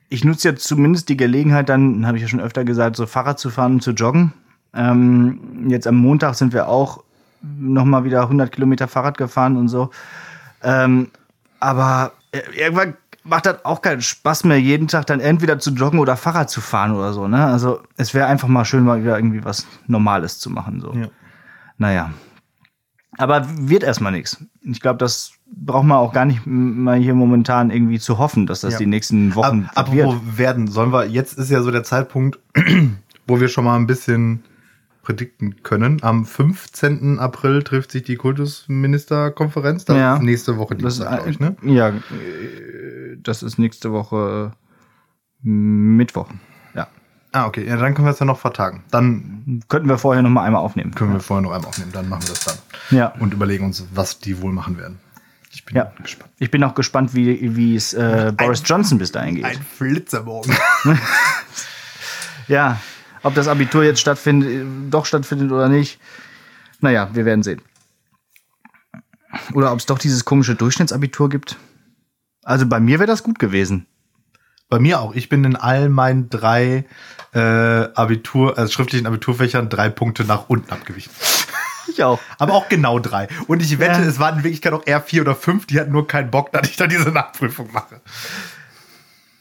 [0.08, 3.38] ich nutze jetzt zumindest die Gelegenheit, dann, habe ich ja schon öfter gesagt, so Fahrrad
[3.38, 4.32] zu fahren und zu joggen.
[4.76, 7.02] Ähm, jetzt am Montag sind wir auch
[7.42, 9.90] noch mal wieder 100 Kilometer Fahrrad gefahren und so.
[10.62, 11.08] Ähm,
[11.60, 15.98] aber äh, irgendwann macht das auch keinen Spaß mehr, jeden Tag dann entweder zu joggen
[15.98, 17.26] oder Fahrrad zu fahren oder so.
[17.28, 17.44] Ne?
[17.44, 20.80] Also es wäre einfach mal schön, mal wieder irgendwie was Normales zu machen.
[20.80, 20.92] So.
[20.92, 21.08] Ja.
[21.78, 22.10] Naja.
[23.18, 24.44] Aber wird erstmal nichts.
[24.62, 28.60] Ich glaube, das braucht man auch gar nicht mal hier momentan irgendwie zu hoffen, dass
[28.60, 28.78] das Ja.
[28.78, 30.04] die nächsten Wochen Ab, wird.
[30.06, 32.38] apropos werden, sollen wir, jetzt ist ja so der Zeitpunkt,
[33.26, 34.44] wo wir schon mal ein bisschen
[35.06, 36.02] predikten können.
[36.02, 37.20] Am 15.
[37.20, 39.84] April trifft sich die Kultusministerkonferenz.
[39.84, 40.16] Das Ja.
[40.16, 41.56] ist nächste Woche Das ist, Dienstag, glaube ich, ne?
[41.62, 44.50] Ja, äh, das ist nächste Woche
[45.44, 46.28] äh, Mittwoch.
[46.74, 46.88] Ja.
[47.30, 47.64] Ah, okay.
[47.68, 48.82] Ja, dann können wir es ja noch vertagen.
[48.90, 50.92] Dann Könnten wir vorher noch mal einmal aufnehmen.
[50.92, 51.92] können wir vorher noch einmal aufnehmen.
[51.92, 52.56] Dann machen wir das dann.
[52.90, 53.12] Ja.
[53.20, 54.98] Und überlegen uns, was die wohl machen werden.
[55.52, 55.92] Ich bin Ja.
[56.02, 56.32] gespannt.
[56.40, 59.44] Ich bin auch gespannt, wie, wie es äh, Boris Johnson bis dahin geht.
[59.44, 60.52] Ein Flitzermorgen.
[62.48, 62.80] Ja,
[63.26, 65.98] ob das Abitur jetzt stattfindet, äh, doch stattfindet oder nicht.
[66.80, 67.60] Naja, wir werden sehen.
[69.52, 71.56] Oder ob es doch dieses komische Durchschnittsabitur gibt.
[72.42, 73.86] Also bei mir wäre das gut gewesen.
[74.68, 75.14] Bei mir auch.
[75.14, 76.84] Ich bin in all meinen drei
[77.34, 81.12] äh, Abitur, also schriftlichen Abiturfächern drei Punkte nach unten abgewichen.
[81.88, 82.18] Ich auch.
[82.38, 83.28] Aber auch genau drei.
[83.46, 84.08] Und ich wette, Ja.
[84.08, 86.68] es waren in Wirklichkeit auch eher vier oder fünf, die hatten nur keinen Bock, dass
[86.68, 88.00] ich da diese Nachprüfung mache.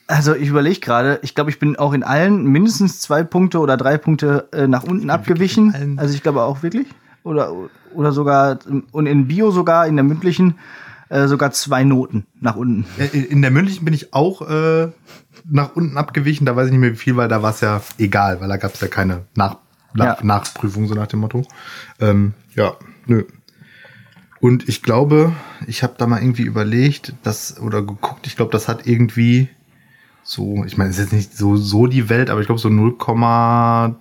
[0.07, 3.75] Also ich überlege gerade, ich glaube, ich bin auch in allen mindestens zwei Punkte oder
[3.75, 5.97] drei Punkte äh, nach unten abgewichen.
[5.97, 6.87] Also ich glaube auch wirklich.
[7.23, 7.51] Oder,
[7.95, 8.59] oder sogar,
[8.91, 10.59] und in Bio sogar, in der mündlichen,
[11.09, 12.85] äh, sogar zwei Noten nach unten.
[13.11, 14.89] In der mündlichen bin ich auch äh,
[15.49, 16.45] nach unten abgewichen.
[16.45, 18.57] Da weiß ich nicht mehr wie viel, weil da war es ja egal, weil da
[18.57, 19.57] gab es ja keine Nach
[19.95, 20.23] Nach Ja.
[20.23, 21.47] Nachprüfung, so nach dem Motto.
[21.99, 22.73] Ähm, ja,
[23.07, 23.23] nö.
[24.39, 25.31] Und ich glaube,
[25.65, 29.49] ich habe da mal irgendwie überlegt, dass, oder geguckt, ich glaube, das hat irgendwie
[30.27, 32.67] so, ich meine, es ist jetzt nicht so, so die Welt, aber ich glaube so
[32.67, 33.93] 0,2,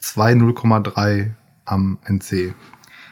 [0.00, 1.30] 0,3
[1.64, 2.54] am NC.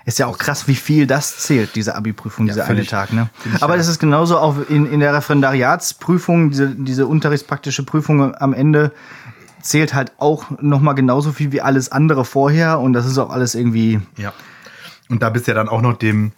[0.07, 2.91] Ist ja auch krass, wie viel das zählt, diese Abi-Prüfung, dieser eine völlig.
[2.91, 3.13] Tag.
[3.13, 3.29] Ne?
[3.61, 3.79] Aber ja.
[3.79, 8.93] das ist genauso auch in, in der Referendariatsprüfung, diese, diese unterrichtspraktische Prüfung am Ende
[9.61, 12.79] zählt halt auch nochmal genauso viel wie alles andere vorher.
[12.79, 14.33] Und das ist auch alles irgendwie, Ja.
[15.09, 16.33] Und da bist du ja dann auch noch dem,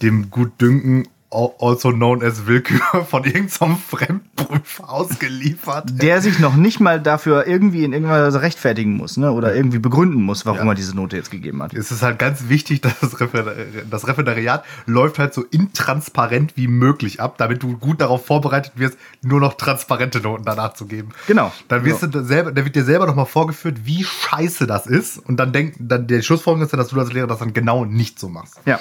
[0.00, 5.90] dem Gutdünken, also known as Willkür, von irgendeinem Fremdprüfer ausgeliefert.
[6.02, 9.30] der sich noch nicht mal dafür irgendwie in irgendeiner Weise rechtfertigen muss, ne?
[9.30, 10.72] Oder irgendwie begründen muss, warum Ja.
[10.72, 11.72] er diese Note jetzt gegeben hat.
[11.74, 13.54] Es ist halt ganz wichtig, dass das, Refer
[13.88, 18.98] das Referendariat läuft halt so intransparent wie möglich ab, damit du gut darauf vorbereitet wirst,
[19.22, 21.10] nur noch transparente Noten danach zu geben.
[21.26, 21.52] Genau.
[21.68, 22.08] Dann wirst Ja.
[22.08, 25.18] du selber, da wird dir selber nochmal vorgeführt, wie scheiße das ist.
[25.18, 27.84] Und dann denkt, dann der Schlussfolgerung ist dann, dass du als Lehrer das dann genau
[27.84, 28.60] nicht so machst.
[28.66, 28.80] Ja.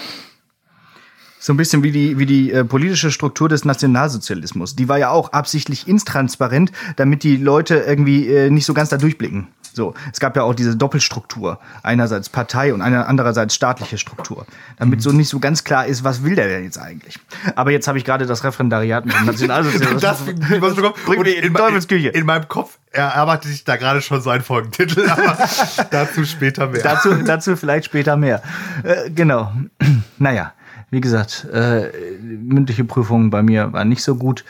[1.40, 4.76] So ein bisschen wie die, wie die äh, politische Struktur des Nationalsozialismus.
[4.76, 8.98] Die war ja auch absichtlich intransparent, damit die Leute irgendwie äh, nicht so ganz da
[8.98, 9.48] durchblicken.
[9.74, 11.60] So, es gab ja auch diese Doppelstruktur.
[11.84, 14.46] Einerseits Partei und einer andererseits staatliche Struktur.
[14.78, 17.18] Damit so nicht so ganz klar ist, was will der denn jetzt eigentlich?
[17.56, 20.02] Aber jetzt habe ich gerade das Referendariat mit dem Nationalsozialismus.
[20.02, 20.22] Das,
[20.60, 22.10] was du Bringt in in, Teufelsküche.
[22.10, 25.38] in, in meinem Kopf erarbeitet sich da gerade schon so ein Folgentitel, aber
[25.92, 26.82] dazu später mehr.
[26.82, 28.42] dazu, dazu vielleicht später mehr.
[28.84, 29.54] Äh, genau.
[30.22, 30.52] Naja,
[30.92, 34.44] wie gesagt, äh, mündliche Prüfungen bei mir waren nicht so gut.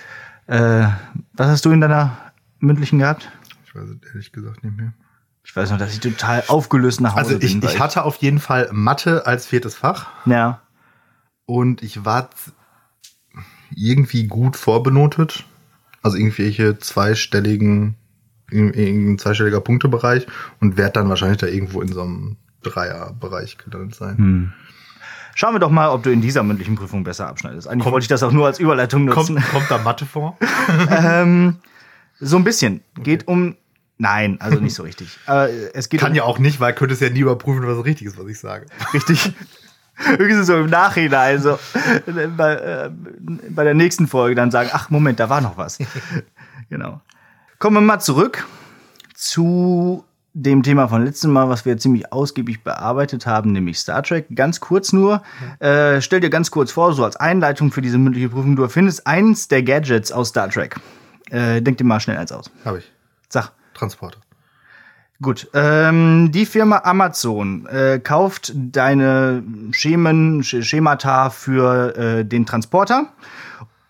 [0.47, 0.87] Äh,
[1.33, 2.17] was hast du in deiner
[2.59, 3.29] mündlichen gehabt?
[3.65, 4.93] ich weiß es ehrlich gesagt nicht mehr.
[5.43, 7.63] Ich weiß noch, dass ich total aufgelöst nach Hause Also ich, bin.
[7.63, 10.61] weil ich hatte auf jeden Fall Mathe als viertes Fach ja,
[11.45, 12.29] und ich war
[13.75, 15.45] irgendwie gut vorbenotet.
[16.01, 17.95] Also irgendwelche zweistelligen,
[18.49, 20.25] in- irgendein zweistelliger Punktebereich
[20.59, 24.17] und werde dann wahrscheinlich da irgendwo in so einem Dreierbereich gelandet sein.
[24.17, 24.53] Hm.
[25.39, 27.65] Schauen wir doch mal, ob du in dieser mündlichen Prüfung besser abschneidest.
[27.65, 29.35] Eigentlich Kommt- wollte ich das auch nur als Überleitung nutzen.
[29.35, 30.37] Kommt, kommt da Mathe vor?
[32.19, 32.81] So ein bisschen.
[33.01, 33.55] Geht um.
[33.97, 35.17] Nein, also nicht so richtig.
[35.27, 37.85] Aber es geht Kann um, ja auch nicht, weil könnte es ja nie überprüfen, was
[37.85, 38.65] richtig ist, was ich sage.
[38.93, 39.31] richtig.
[39.95, 41.57] Höchstens so im Nachhinein, so
[42.35, 42.91] bei, äh,
[43.49, 45.77] bei der nächsten Folge dann sagen, ach Moment, da war noch was.
[46.69, 46.99] genau.
[47.59, 48.45] Kommen wir mal zurück
[49.15, 54.27] zu dem Thema von letztem Mal, was wir ziemlich ausgiebig bearbeitet haben, nämlich Star Trek.
[54.35, 55.23] Ganz kurz nur,
[55.59, 59.07] äh, stell dir ganz kurz vor, so als Einleitung für diese mündliche Prüfung, du erfindest
[59.07, 60.75] eins der Gadgets aus Star Trek.
[61.31, 62.49] Äh, denk dir mal schnell eins aus.
[62.63, 62.91] Habe ich.
[63.27, 63.51] Sag.
[63.73, 64.19] Transporter.
[65.21, 73.11] Gut, ähm, die Firma Amazon äh, kauft deine Schemen, Sch- Schemata für äh, den Transporter,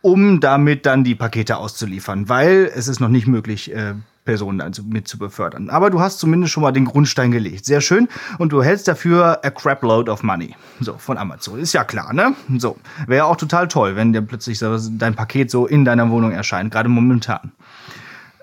[0.02, 3.94] um damit dann die Pakete auszuliefern, weil es ist noch nicht möglich, äh,
[4.30, 5.72] Personen also mit zu befördern.
[5.72, 7.66] Aber du hast zumindest schon mal den Grundstein gelegt.
[7.66, 8.08] Sehr schön.
[8.38, 10.56] Und du hältst dafür a crap load of money.
[10.80, 11.60] So, von Amazon.
[11.60, 12.36] Ist ja klar, ne?
[12.60, 12.78] So.
[13.08, 16.72] Wäre auch total toll, wenn dir plötzlich so dein Paket so in deiner Wohnung erscheint,
[16.72, 17.54] gerade momentan.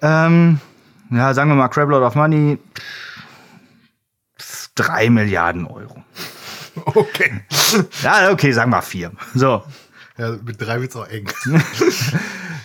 [0.03, 0.59] Ähm,
[1.11, 2.59] ja, sagen wir mal, Crabload of Money,
[4.75, 6.03] drei Milliarden Euro.
[6.85, 7.42] Okay.
[8.03, 9.12] Ja, okay, sagen wir vier.
[9.35, 9.62] So.
[10.18, 11.31] Ja, mit drei wird's auch eng.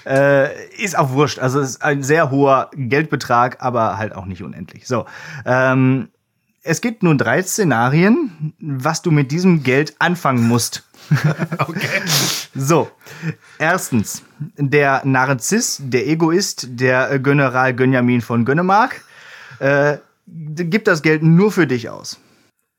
[0.06, 1.40] Äh, ist auch wurscht.
[1.40, 4.88] Also es ist ein sehr hoher Geldbetrag, aber halt auch nicht unendlich.
[4.88, 5.06] So.
[5.46, 6.10] Ähm,
[6.64, 10.84] es gibt nun drei Szenarien, was du mit diesem Geld anfangen musst.
[11.58, 12.02] Okay.
[12.54, 12.90] So,
[13.60, 14.24] erstens,
[14.58, 19.04] der Narziss, der Egoist, der äh, General Gönjamin von Gönnemark,
[19.60, 22.20] äh, gibt das Geld nur für dich aus.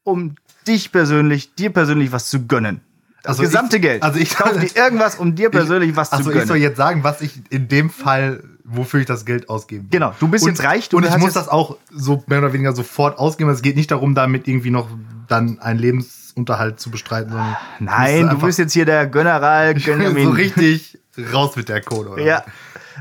[0.03, 2.81] Um dich persönlich, dir persönlich was zu gönnen.
[3.23, 4.03] Das Also gesamte ich- Geld.
[4.03, 6.43] also ich- kauf dir irgendwas, um dir persönlich was zu Also gönnen.
[6.43, 9.91] ich soll jetzt sagen, was ich in dem Fall, wofür ich das Geld ausgeben will.
[9.91, 12.53] Genau, du bist und, jetzt reich, du und ich muss das auch so mehr oder
[12.53, 13.51] weniger sofort ausgeben.
[13.51, 14.89] Es geht nicht darum, damit irgendwie noch
[15.29, 19.75] dann einen Lebensunterhalt zu bestreiten, sondern Nein, es ist du bist jetzt hier der General
[19.75, 20.25] Gönjamin.
[20.25, 20.99] so richtig
[21.33, 22.11] raus mit der Kohle.
[22.11, 22.23] Oder?
[22.23, 22.45] Ja.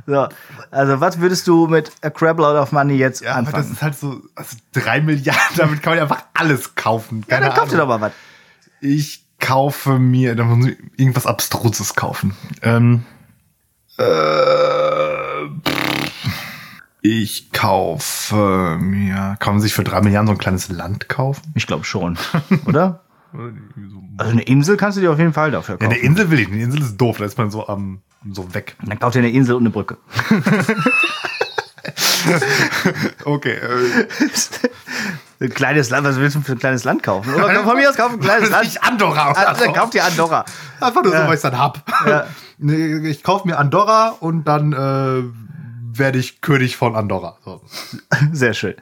[0.08, 0.28] So,
[0.72, 3.74] also was würdest du mit A Crabload of Money jetzt Ja, aber das anfangen?
[3.74, 7.26] ist halt so, also drei Milliarden, damit kann man einfach alles kaufen.
[7.28, 8.12] Ja, Keine dann kauf dir doch mal was.
[8.80, 12.34] Ich kaufe mir, da muss ich irgendwas Abstruses kaufen.
[12.62, 13.04] Ähm,
[13.98, 14.04] äh,
[17.02, 21.52] ich kaufe mir, kann man sich für drei Milliarden so ein kleines Land kaufen?
[21.56, 22.18] Ich glaube schon,
[22.66, 23.02] oder?
[24.18, 25.94] Also eine Insel kannst du dir auf jeden Fall dafür Ja, kaufen.
[25.94, 26.56] eine Insel will ich nicht.
[26.58, 28.02] Eine Insel ist doof, da ist man so am,
[28.32, 28.76] so weg.
[28.84, 29.98] Dann kauf dir eine Insel und eine Brücke.
[33.26, 34.08] Okay, äh,
[35.42, 37.34] Ein kleines Land, was willst du für ein kleines Land kaufen?
[37.34, 38.64] Oder von mir aus kauf ein kleines Land.
[38.66, 39.34] nicht Andorra.
[39.36, 40.46] Ah, Dann kauf dir Andorra.
[40.80, 41.24] Einfach nur Ja.
[41.24, 41.84] so, weil ich dann hab.
[42.08, 42.26] Ja.
[42.64, 45.24] Ich kaufe mir Andorra und dann äh,
[45.98, 47.38] werde ich König von Andorra.
[47.44, 47.60] So.
[48.32, 48.76] Sehr schön.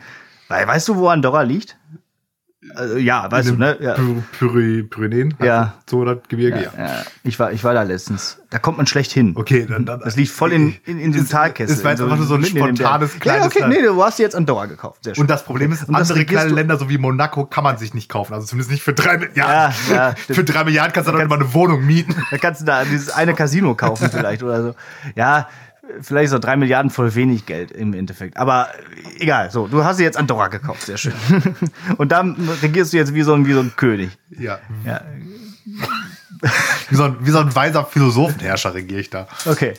[0.50, 1.78] Weißt du, wo Andorra liegt?
[2.76, 3.78] Also, ja, weißt du, ne?
[3.80, 3.96] Ja.
[3.96, 5.34] Py- Pyre- Pyrenäen?
[5.42, 5.76] Ja.
[5.90, 6.72] So das Gebirge, ja.
[6.88, 8.38] Ja, ich war, ich war da letztens.
[8.50, 9.34] Da kommt man schlecht hin.
[9.38, 11.74] Okay, dann, dann Das liegt voll in, in, in Es- Talkessel.
[11.74, 13.74] es war jetzt in einfach nur so ein spontanes kleines Ja, okay, Land.
[13.74, 15.06] nee, du hast jetzt Andorra gekauft.
[15.06, 15.22] Sehr schön.
[15.22, 17.94] Und das Problem ist, Und das andere kleine Länder, so wie Monaco, kann man sich
[17.94, 18.34] nicht kaufen.
[18.34, 19.74] Also zumindest nicht für drei Milliarden.
[19.90, 22.14] Ja, ja, für drei Milliarden kannst du dann immer eine Wohnung mieten.
[22.32, 24.76] Da kannst du da dieses eine Casino kaufen vielleicht oder so.
[25.16, 25.48] Ja,
[26.02, 28.38] vielleicht so drei Milliarden voll wenig Geld im Endeffekt.
[28.38, 28.70] Aber
[29.20, 31.14] egal, so, du hast dir jetzt Andorra gekauft, sehr schön.
[31.98, 34.18] Und dann regierst du jetzt wie so ein, wie so ein König.
[34.30, 34.60] Ja.
[34.86, 35.02] Ja,
[36.90, 39.28] Wie so ein, wie so ein weiser Philosophenherrscher regiere ich da.
[39.46, 39.74] okay.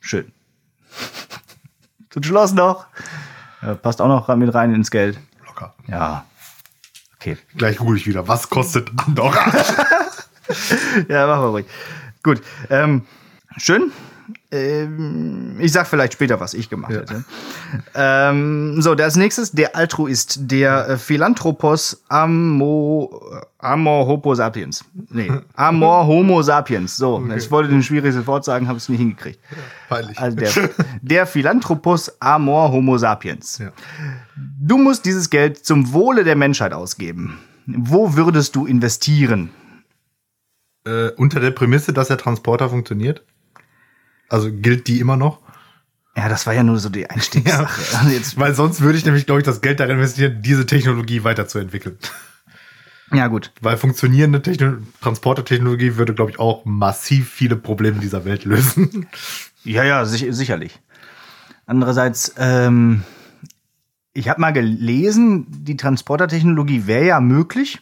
[0.00, 0.32] Schön.
[2.10, 2.86] Zum Schluss noch.
[3.62, 5.18] Ja, passt auch noch mit rein ins Geld.
[5.46, 5.74] Locker.
[5.86, 6.24] Ja.
[7.16, 7.36] Okay.
[7.56, 8.26] Gleich google ich wieder.
[8.28, 9.44] Was kostet Andorra?
[11.08, 11.66] Ja, machen wir ruhig.
[12.22, 12.40] Gut.
[12.70, 13.04] Ähm,
[13.58, 13.92] schön.
[14.50, 17.24] Ähm, ich sag vielleicht später, was ich gemacht hätte.
[17.94, 23.22] Ähm, so, als nächstes der Altruist, der äh, Philanthropos Amo,
[23.58, 24.84] Amor Homo sapiens.
[25.10, 26.96] Nee, Amor Homo sapiens.
[26.96, 29.38] So, ich wollte ein schwieriges Wort sagen, habe es nicht hingekriegt.
[29.88, 30.18] Peinlich.
[30.18, 30.50] Also der,
[31.02, 33.58] der Philanthropos Amor Homo sapiens.
[33.58, 33.72] Ja.
[34.60, 37.38] Du musst dieses Geld zum Wohle der Menschheit ausgeben.
[37.66, 39.50] Wo würdest du investieren?
[40.86, 43.22] Äh, unter der Prämisse, dass der Transporter funktioniert.
[44.28, 45.40] Also gilt die immer noch.
[46.16, 47.80] Ja, das war ja nur so die Einstiegssache.
[47.98, 51.22] Also jetzt, Weil sonst würde ich nämlich, glaube ich, das Geld darin investieren, diese Technologie
[51.22, 51.96] weiterzuentwickeln.
[53.12, 53.52] ja, gut.
[53.60, 59.06] Weil funktionierende Techno Transportertechnologie würde, glaube ich, auch massiv viele Probleme dieser Welt lösen.
[59.64, 60.80] Ja, ja, sich, sicherlich.
[61.66, 63.02] Andererseits, ähm,
[64.12, 67.80] ich habe mal gelesen, die Transportertechnologie wäre ja möglich.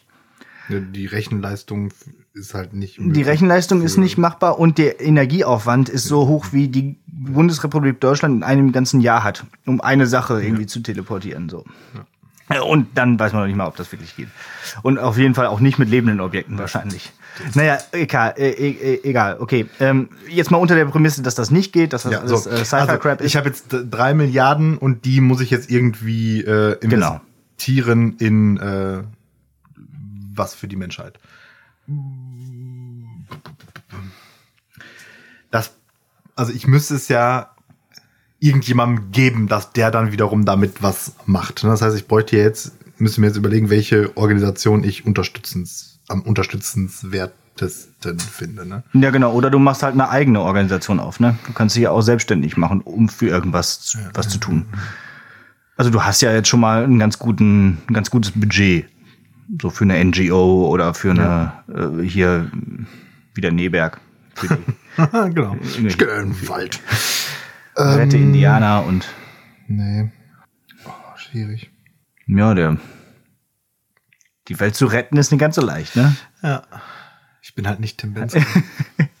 [0.69, 1.91] Die Rechenleistung
[2.37, 2.97] ist halt nicht.
[2.99, 8.35] Die Rechenleistung ist nicht machbar und der Energieaufwand ist so hoch, wie die Bundesrepublik Deutschland
[8.37, 11.49] in einem ganzen Jahr hat, um eine Sache irgendwie zu teleportieren.
[11.49, 11.65] So.
[12.49, 14.29] Äh, Und dann weiß man noch nicht mal, ob das wirklich geht.
[14.83, 17.11] Und auf jeden Fall auch nicht mit lebenden Objekten wahrscheinlich.
[17.53, 19.37] Naja, egal, äh, e- egal.
[19.39, 22.43] Okay, ähm, jetzt mal unter der Prämisse, dass das nicht geht, dass das Ja, alles
[22.43, 22.49] so.
[22.49, 23.27] äh, Sci-Fi-Crap also, ist.
[23.27, 27.19] ich habe jetzt drei Milliarden und die muss ich jetzt irgendwie äh, Genau.
[27.59, 29.03] investieren in äh,
[30.33, 31.19] was für die Menschheit.
[35.51, 35.71] Das,
[36.35, 37.51] also ich müsste es ja
[38.39, 41.63] irgendjemandem geben, dass der dann wiederum damit was macht.
[41.63, 48.19] Das heißt, ich bräuchte jetzt, müsste mir jetzt überlegen, welche Organisation ich unterstützens, am unterstützenswertesten
[48.19, 48.65] finde.
[48.65, 48.83] Ne?
[48.93, 49.33] Ja, genau.
[49.33, 51.37] Oder du machst halt eine eigene Organisation auf, ne?
[51.47, 54.65] Du kannst sie ja auch selbstständig machen, um für irgendwas zu, was zu tun.
[55.75, 58.85] Also du hast ja jetzt schon mal einen ganz guten, ein ganz gutes Budget.
[59.61, 62.51] So für eine NGO oder für eine, äh, hier,
[63.33, 63.99] wieder Neberg.
[64.97, 65.55] Genau.
[65.61, 66.79] Ich gehe in den Wald.
[67.77, 69.05] Rette Indianer und,
[69.67, 70.09] Nee.
[70.85, 71.69] Oh, schwierig.
[72.25, 72.77] ja, der,
[74.47, 76.15] die Welt zu retten ist nicht ganz so leicht, ne?
[76.41, 76.63] Ja.
[77.43, 78.43] Ich bin halt nicht Tim Benson.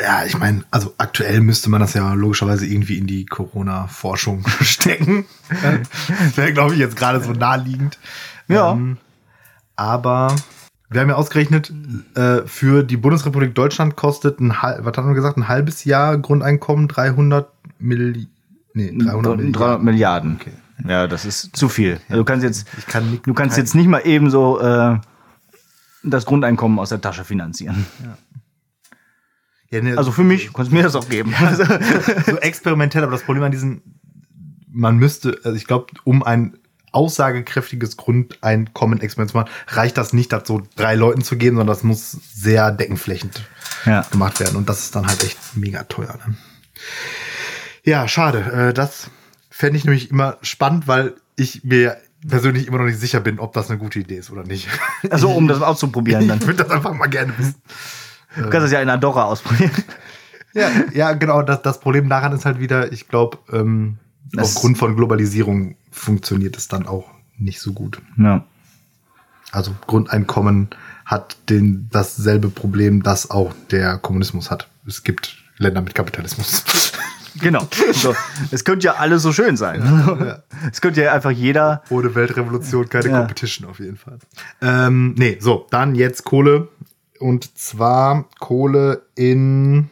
[0.00, 5.24] ja, ich meine, also aktuell müsste man das ja logischerweise irgendwie in die Corona-Forschung stecken.
[6.34, 7.98] Wäre, glaube ich, jetzt gerade so naheliegend.
[8.48, 8.72] Ja.
[8.72, 8.98] Ähm,
[9.76, 10.34] aber
[10.90, 11.72] wir haben ja ausgerechnet,
[12.14, 16.16] äh, für die Bundesrepublik Deutschland kostet ein, halb- was haben wir gesagt, ein halbes Jahr
[16.18, 18.28] Grundeinkommen 300 Milli
[18.74, 19.52] nee, 300 Milliarden.
[19.52, 20.40] 300 Milliarden.
[20.86, 22.00] Ja, das ist zu viel.
[22.08, 24.98] Also du kannst jetzt, Ich kann nicht- du kannst jetzt nicht mal eben so äh,
[26.02, 27.86] das Grundeinkommen aus der Tasche finanzieren.
[28.04, 28.16] Ja,
[29.70, 31.34] nee, Also für mich, kannst du mir das auch geben.
[32.26, 33.82] so experimentell, aber das Problem an diesen,
[34.70, 36.56] man müsste, also ich glaube, um ein
[36.92, 41.74] aussagekräftiges Grundeinkommen experiment zu machen, reicht das nicht, das so drei Leuten zu geben, sondern
[41.74, 43.42] das muss sehr deckenflächend
[43.84, 44.02] ja.
[44.10, 44.56] gemacht werden.
[44.56, 46.18] Und das ist dann halt echt mega teuer.
[46.26, 46.36] Ne?
[47.84, 48.68] Ja, schade.
[48.68, 49.10] Äh, das
[49.50, 53.52] fände ich nämlich immer spannend, weil ich mir persönlich immer noch nicht sicher bin, ob
[53.52, 54.68] das eine gute Idee ist oder nicht.
[55.10, 56.38] Also um das auszuprobieren dann.
[56.38, 57.56] Ich würde das einfach mal gerne wissen.
[58.36, 59.70] Du kannst das ja in Andorra ausprobieren.
[60.54, 61.42] Ja, ja genau.
[61.42, 63.98] Das, das Problem daran ist halt wieder, ich glaube, ähm,
[64.36, 67.04] aufgrund von Globalisierung funktioniert es dann auch
[67.38, 68.00] nicht so gut.
[68.16, 68.44] Ja.
[69.52, 70.68] Also Grundeinkommen
[71.04, 74.68] hat den, dasselbe Problem, das auch der Kommunismus hat.
[74.86, 76.64] Es gibt Länder mit Kapitalismus.
[77.40, 77.68] Genau.
[77.92, 78.14] So,
[78.50, 80.40] es könnte ja alles so schön sein.
[80.72, 81.82] Es könnte ja einfach jeder.
[81.90, 83.18] Ohne Weltrevolution keine Ja.
[83.18, 84.18] Competition auf jeden Fall.
[84.62, 86.68] Ähm, nee, so, dann jetzt Kohle.
[87.20, 89.90] Und zwar Kohle in.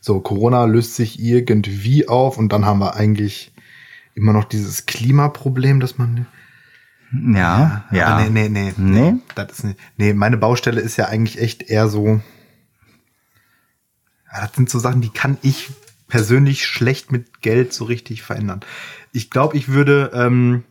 [0.00, 3.52] So, Corona löst sich irgendwie auf und dann haben wir eigentlich
[4.14, 6.26] immer noch dieses Klimaproblem, dass man.
[7.34, 8.06] Ja, ja.
[8.06, 9.10] Aber nee, nee, nee.
[9.10, 9.14] Nee?
[9.34, 12.20] Das ist nicht, nee, meine Baustelle ist ja eigentlich echt eher so.
[14.32, 15.70] Ja, das sind so Sachen, die kann ich
[16.06, 18.60] persönlich schlecht mit Geld so richtig verändern.
[19.12, 20.64] Ich glaube, ich würde ähm,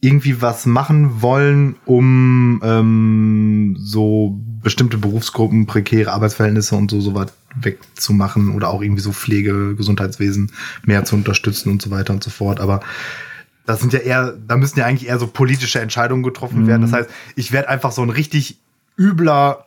[0.00, 8.54] irgendwie was machen wollen, um ähm, so bestimmte Berufsgruppen, prekäre Arbeitsverhältnisse und so sowas wegzumachen
[8.54, 10.52] oder auch irgendwie so Pflege, Gesundheitswesen
[10.84, 12.60] mehr zu unterstützen und so weiter und so fort.
[12.60, 12.80] Aber
[13.66, 16.82] das sind ja eher, da müssen ja eigentlich eher so politische Entscheidungen getroffen werden.
[16.82, 18.58] Das heißt, ich werde einfach so ein richtig
[18.96, 19.66] übler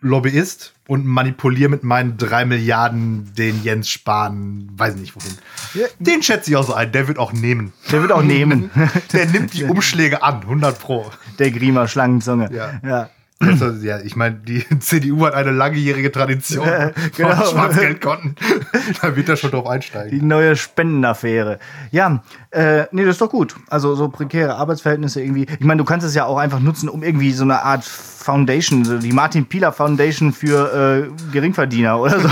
[0.00, 5.88] Lobbyist und manipuliere mit meinen drei Milliarden den Jens Spahn, weiß nicht wohin.
[5.98, 7.72] Den schätze ich auch so ein, der wird auch nehmen.
[7.90, 8.70] Der wird auch nehmen.
[9.12, 11.10] Der nimmt die Umschläge an, 100 pro.
[11.38, 12.50] Der Griemer Schlangenzunge.
[12.52, 12.80] Ja.
[12.86, 13.10] ja.
[13.38, 17.36] Also, ja, ich meine, die CDU hat eine langjährige Tradition Ja, genau.
[17.36, 18.34] von Schwarzgeldkonten.
[19.02, 20.26] da wird er schon drauf Die einsteigen.
[20.26, 21.58] neue Spendenaffäre.
[21.90, 23.54] Ja, äh, nee, das ist doch gut.
[23.68, 25.46] Also so prekäre Arbeitsverhältnisse irgendwie.
[25.58, 28.84] Ich meine, du kannst es ja auch einfach nutzen, um irgendwie so eine Art Foundation,
[28.86, 32.28] so die Martin Pieler Foundation für äh, Geringverdiener oder so.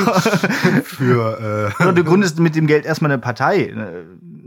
[0.85, 3.75] Für, äh, oder du gründest mit dem Geld erstmal eine Partei, äh,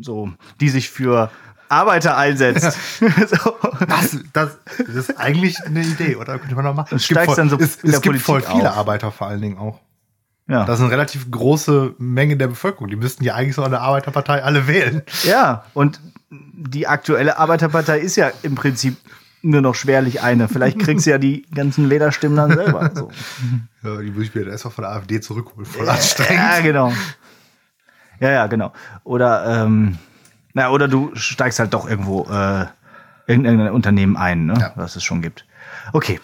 [0.01, 1.29] so, die sich für
[1.69, 2.77] Arbeiter einsetzt.
[2.99, 3.55] so.
[3.87, 6.37] das, das, das ist eigentlich eine Idee, oder?
[6.39, 6.93] Könnte man noch machen.
[6.93, 8.77] Und steigst dann so es, es gibt voll viele auf.
[8.77, 9.79] Arbeiter vor allen Dingen auch.
[10.47, 10.63] Ja.
[10.63, 12.87] Das ist eine relativ große Menge der Bevölkerung.
[12.87, 15.01] Die müssten ja eigentlich so eine Arbeiterpartei alle wählen.
[15.23, 15.99] Ja, und
[16.29, 18.95] die aktuelle Arbeiterpartei ist ja im Prinzip
[19.41, 20.47] nur noch schwerlich eine.
[20.47, 22.91] Vielleicht kriegst du ja die ganzen Wählerstimmen dann selber.
[22.93, 23.11] So.
[23.83, 25.65] Ja, die muss ich mir erstmal von der AfD zurückholen.
[25.65, 26.43] Voll anstrengend.
[26.43, 26.91] Ja, genau.
[28.19, 28.73] Ja, ja, genau.
[29.03, 29.97] Oder, ähm,
[30.57, 32.65] na, oder du steigst halt doch irgendwo äh,
[33.27, 34.55] irgendein Unternehmen ein, ne?
[34.59, 34.71] Ja.
[34.75, 35.45] was es schon gibt.
[35.93, 36.19] Okay.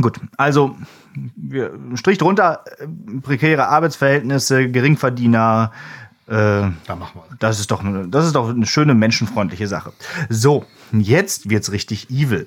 [0.00, 0.76] Gut, also
[1.36, 2.86] wir, Strich drunter, äh,
[3.20, 5.70] prekäre Arbeitsverhältnisse, Geringverdiener,
[6.28, 9.92] äh, Da machen wir das ist doch eine, das ist doch eine schöne menschenfreundliche Sache.
[10.30, 12.46] So, jetzt wird's richtig evil.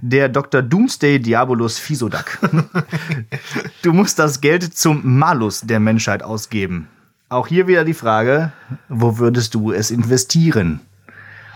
[0.00, 0.62] Der Dr.
[0.62, 2.38] Doomsday Diabolus Fisodak.
[3.82, 6.88] du musst das Geld zum Malus der Menschheit ausgeben.
[7.30, 8.52] Auch hier wieder die Frage,
[8.88, 10.80] wo würdest du es investieren?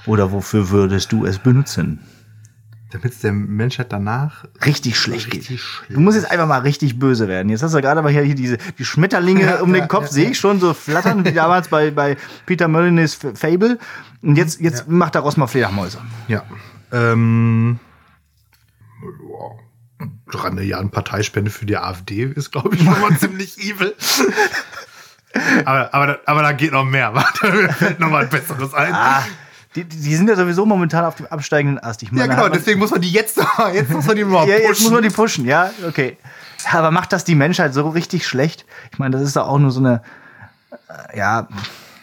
[0.06, 2.00] Oder wofür würdest du es benutzen?
[2.90, 5.60] Damit es der Menschheit danach Richtig schlecht Richtig geht.
[5.60, 5.96] schlecht.
[5.96, 7.48] Du musst jetzt einfach mal richtig böse werden.
[7.48, 10.12] Jetzt hast du gerade aber hier, diese die Schmetterlinge Ja, um den ja, Kopf, ja,
[10.12, 13.78] sehe ich schon so flattern, wie damals bei, bei Peter Molyneux Fable.
[14.20, 15.98] Und jetzt, jetzt macht daraus mal Fledermäuse.
[16.28, 16.42] Ja.
[16.92, 17.78] Ähm,
[19.02, 23.94] ja, drei Milliarden Parteispende für die AfD ist, glaube ich, schon mal ziemlich evil.
[25.64, 27.14] Aber, aber, da- aber da geht noch mehr.
[27.14, 28.92] Warte, mir fällt noch mal ein besseres ein.
[28.94, 29.22] Ah,
[29.74, 32.02] die, die sind ja sowieso momentan auf dem absteigenden Ast.
[32.02, 34.16] Ich ja, meine, genau, hat man- deswegen muss man die jetzt, noch- jetzt muss man
[34.16, 36.18] die mal ja, jetzt muss man die pushen, ja, okay.
[36.70, 38.66] Ja, aber macht das die Menschheit so richtig schlecht?
[38.92, 40.02] Ich meine, das ist doch auch nur so eine,
[41.12, 41.48] äh, ja,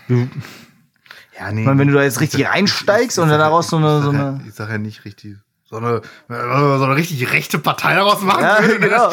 [0.09, 3.99] ja, nee, ich meine, wenn du da jetzt richtig reinsteigst und dann daraus so eine,
[3.99, 5.37] ich so ja- eine, Ich sag ja nicht richtig.
[5.69, 9.11] So eine, so eine richtig rechte Partei daraus machen ja, würde, genau.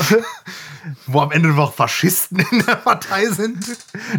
[1.07, 3.59] wo am Ende noch Faschisten in der Partei sind.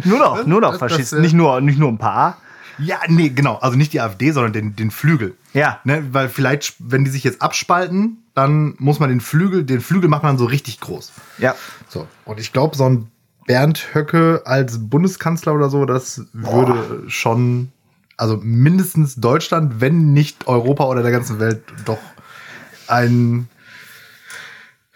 [0.04, 2.38] Nur noch, nur noch Das- das, Faschisten, äh, nicht nur, nicht nur ein paar.
[2.78, 3.56] Ja, nee, genau.
[3.56, 5.36] Also nicht die AfD, sondern den, den Flügel.
[5.52, 5.80] Ja.
[5.82, 10.08] Ne, weil vielleicht, wenn die sich jetzt abspalten, dann muss man den Flügel, den Flügel
[10.08, 11.10] macht man so richtig groß.
[11.38, 11.56] Ja.
[11.88, 12.06] So.
[12.24, 13.10] Und ich glaube, so ein
[13.48, 17.72] Bernd Höcke als Bundeskanzler oder so, das würde schon,
[18.16, 21.98] also mindestens Deutschland, wenn nicht Europa oder der ganzen Welt, doch
[22.88, 23.48] einen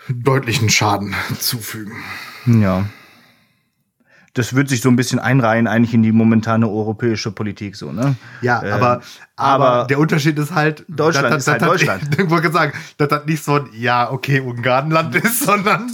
[0.08, 1.96] deutlichen Schaden zufügen.
[2.46, 2.86] Ja.
[4.34, 8.16] Das wird sich so ein bisschen einreihen eigentlich in die momentane europäische Politik so, ne?
[8.40, 9.02] Ja, Ähm, aber,
[9.36, 12.02] aber, aber der Unterschied ist halt, Deutschland ist halt hat- Deutschland.
[12.18, 15.92] Ich wollte sagen, dass das nicht so ein, ja, okay, Ungarnland ist, sondern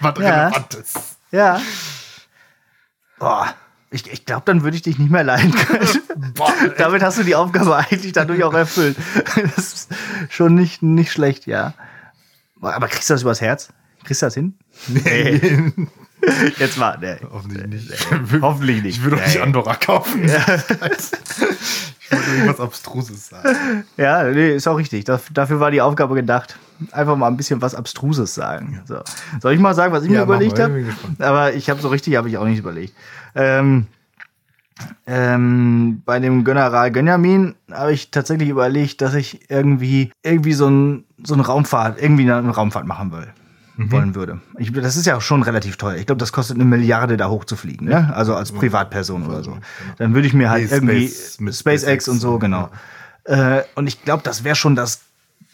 [0.00, 0.46] was Ja.
[0.48, 0.94] Relevantes.
[1.30, 1.60] Ja.
[3.20, 3.54] Boah.
[3.90, 5.88] Ich, ich glaube, dann würde ich dich nicht mehr leiden können.
[6.34, 8.96] Boah, Damit hast du die Aufgabe eigentlich dadurch auch erfüllt.
[9.56, 9.88] Das ist
[10.28, 11.74] schon nicht, nicht schlecht, ja.
[12.60, 13.72] Aber kriegst du das übers Herz?
[14.04, 14.58] Kriegst du das hin?
[14.88, 15.72] Nee.
[16.58, 17.16] Jetzt mal, nee.
[17.32, 18.06] Hoffentlich nicht.
[18.42, 18.98] Hoffentlich nicht.
[18.98, 19.42] Ich würde doch nicht Nee.
[19.42, 20.24] Andorra kaufen.
[20.24, 20.32] ich
[22.10, 23.84] wollte irgendwas Abstruses sagen.
[23.96, 25.04] Ja, nee, ist auch richtig.
[25.04, 26.58] Das, dafür war die Aufgabe gedacht.
[26.92, 28.80] Einfach mal ein bisschen was Abstruses sagen.
[28.86, 29.00] So.
[29.40, 30.84] Soll ich mal sagen, was ich Ja, mir überlegt habe?
[31.18, 32.94] Aber ich habe so richtig, habe ich auch nicht überlegt.
[33.34, 33.86] Ähm,
[35.06, 41.04] ähm, bei dem General Gönjamin habe ich tatsächlich überlegt, dass ich irgendwie irgendwie so ein
[41.22, 43.26] so eine Raumfahrt, irgendwie eine Raumfahrt machen will.
[43.78, 43.92] Mhm.
[43.92, 44.40] wollen würde.
[44.58, 45.96] Ich, das ist ja auch schon relativ teuer.
[45.96, 48.12] Ich glaube, das kostet eine Milliarde, da hochzufliegen, ne?
[48.14, 49.56] Also als Privatperson oder so.
[49.98, 52.70] Dann würde ich mir halt Nee, irgendwie Space- SpaceX, SpaceX und so, genau.
[53.24, 55.00] Äh, und ich glaube, das wäre schon das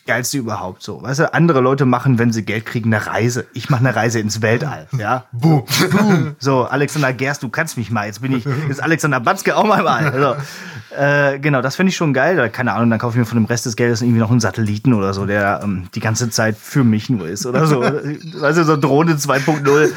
[0.06, 1.02] Geilste überhaupt so.
[1.02, 3.46] Weißt du, andere Leute machen, wenn sie Geld kriegen, eine Reise.
[3.54, 5.24] Ich mache eine Reise ins Weltall, ja.
[5.32, 5.64] Boom.
[5.90, 6.36] Boom.
[6.38, 8.06] So, Alexander Gerst, du kannst mich mal.
[8.06, 10.12] Jetzt bin ich, ist Alexander Batzke auch mal im All.
[10.12, 10.96] So.
[10.96, 12.50] Äh, genau, das finde ich schon geil.
[12.50, 14.92] Keine Ahnung, dann kaufe ich mir von dem Rest des Geldes irgendwie noch einen Satelliten
[14.92, 17.80] oder so, der ähm, die ganze Zeit für mich nur ist oder so.
[17.80, 19.90] weißt du, so Drohne 2.0.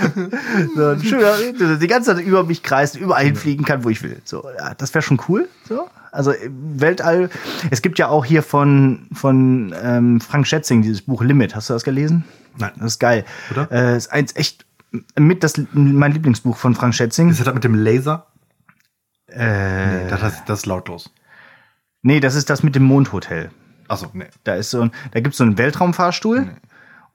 [0.76, 4.22] so, schöner, die ganze Zeit über mich kreist, überall hinfliegen kann, wo ich will.
[4.24, 5.48] So, ja, das wäre schon cool.
[5.68, 5.88] So.
[6.18, 7.30] Also im Weltall.
[7.70, 11.56] Es gibt ja auch hier von, von ähm, Frank Schätzing dieses Buch Limit.
[11.56, 12.24] Hast du das gelesen?
[12.58, 12.72] Nein.
[12.78, 13.24] Das ist geil.
[13.52, 13.72] Oder?
[13.72, 14.66] Äh, ist eins echt
[15.16, 17.30] mit das mein Lieblingsbuch von Frank Schätzing.
[17.30, 18.26] Ist das mit dem Laser?
[19.28, 21.12] Äh, Nee, das, heißt, das ist lautlos.
[22.02, 23.52] nee, das ist das mit dem Mondhotel.
[23.88, 24.26] Achso, nee.
[24.44, 26.50] Da ist so ein, da gibt's so einen Weltraumfahrstuhl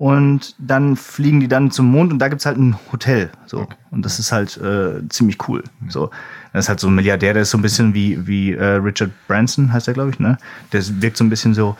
[0.02, 3.30] und dann fliegen die dann zum Mond und da gibt's halt ein Hotel.
[3.46, 3.68] So.
[3.92, 5.62] Und das ist halt äh, ziemlich cool.
[5.88, 6.10] So.
[6.52, 9.12] Das ist halt so ein Milliardär, der ist so ein bisschen wie, wie äh, Richard
[9.28, 10.38] Branson, heißt er, glaube ich, ne?
[10.72, 11.76] Der wirkt so ein bisschen so,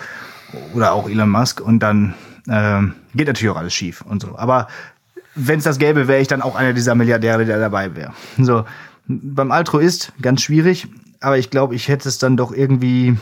[0.72, 2.14] oder auch Elon Musk und dann
[2.48, 4.36] Ähm, geht natürlich auch alles schief und so.
[4.36, 4.66] Aber
[5.36, 8.12] wenn es das gäbe, wäre ich dann auch einer dieser Milliardäre, der dabei wäre.
[8.36, 8.64] So,
[9.06, 10.88] beim Altruist ganz schwierig,
[11.20, 13.16] aber ich glaube, ich hätte es dann doch irgendwie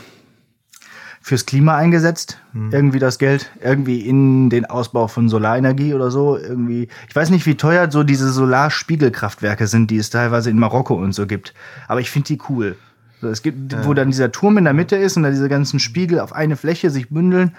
[1.21, 2.71] fürs Klima eingesetzt, Hm.
[2.71, 6.87] irgendwie das Geld, irgendwie in den Ausbau von Solarenergie oder so, irgendwie.
[7.07, 11.13] Ich weiß nicht, wie teuer so diese Solarspiegelkraftwerke sind, die es teilweise in Marokko und
[11.13, 11.53] so gibt,
[11.87, 12.75] aber ich finde die cool.
[13.21, 15.79] So, es gibt, wo dann dieser Turm in der Mitte ist und dann diese ganzen
[15.79, 17.55] Spiegel auf eine Fläche sich bündeln.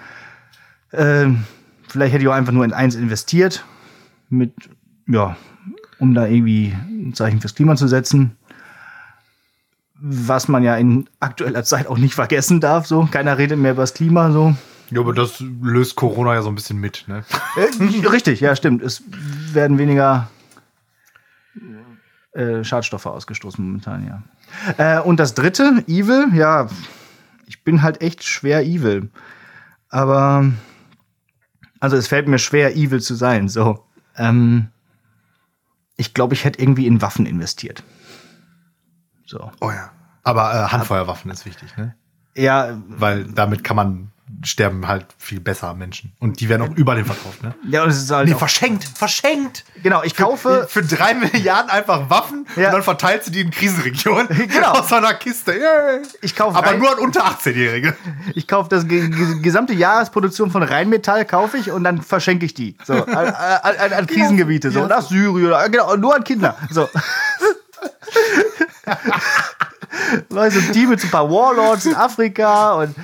[0.91, 1.45] Ähm,
[1.87, 3.63] vielleicht hätte ich auch einfach nur in eins investiert,
[4.29, 4.51] mit,
[5.07, 5.37] ja,
[5.99, 8.35] um da irgendwie ein Zeichen fürs Klima zu setzen.
[10.05, 13.07] Was man ja in aktueller Zeit auch nicht vergessen darf, so.
[13.09, 14.53] Keiner redet mehr über das Klima, so.
[14.89, 17.23] Ja, aber das löst Corona ja so ein bisschen mit, ne?
[17.55, 18.83] Äh, richtig, ja, stimmt.
[18.83, 19.01] Es
[19.53, 20.29] werden weniger
[22.33, 24.23] äh, Schadstoffe ausgestoßen momentan, ja.
[24.77, 26.67] Äh, und das dritte, Evil, ja,
[27.47, 29.09] ich bin halt echt schwer evil.
[29.87, 30.51] Aber,
[31.79, 33.85] also es fällt mir schwer, evil zu sein, so.
[34.17, 34.67] Ähm,
[35.95, 37.83] ich glaube, ich hätte irgendwie in Waffen investiert.
[39.25, 39.49] So.
[39.61, 39.92] Oh ja.
[40.23, 41.95] Aber äh, Handfeuerwaffen ist wichtig, ne?
[42.35, 44.09] Ja, Weil damit kann man
[44.41, 46.13] sterben halt viel besser Menschen.
[46.19, 47.53] Und die werden auch überall verkauft, ne?
[47.69, 49.63] ja, und es ist halt Nee, verschenkt, verschenkt.
[49.83, 52.67] genau, ich kaufe, Für drei Milliarden einfach Waffen Ja.
[52.69, 54.71] und dann verteilst du die in Krisenregionen Genau.
[54.71, 55.51] aus so einer Kiste.
[55.53, 56.01] Yay.
[56.21, 57.95] ich kaufe Aber nur an unter 18-Jährige.
[58.33, 62.55] Ich kaufe das ge ge gesamte Jahresproduktion von Rheinmetall kaufe ich und dann verschenke ich
[62.55, 62.75] die.
[62.85, 64.87] So, an, an, an, an Krisengebiete, so, Ja.
[64.87, 66.57] nach Syrien, genau, nur an Kinder.
[66.71, 66.89] So.
[70.29, 72.95] Weißt du, ein Team mit so ein paar Warlords in Afrika und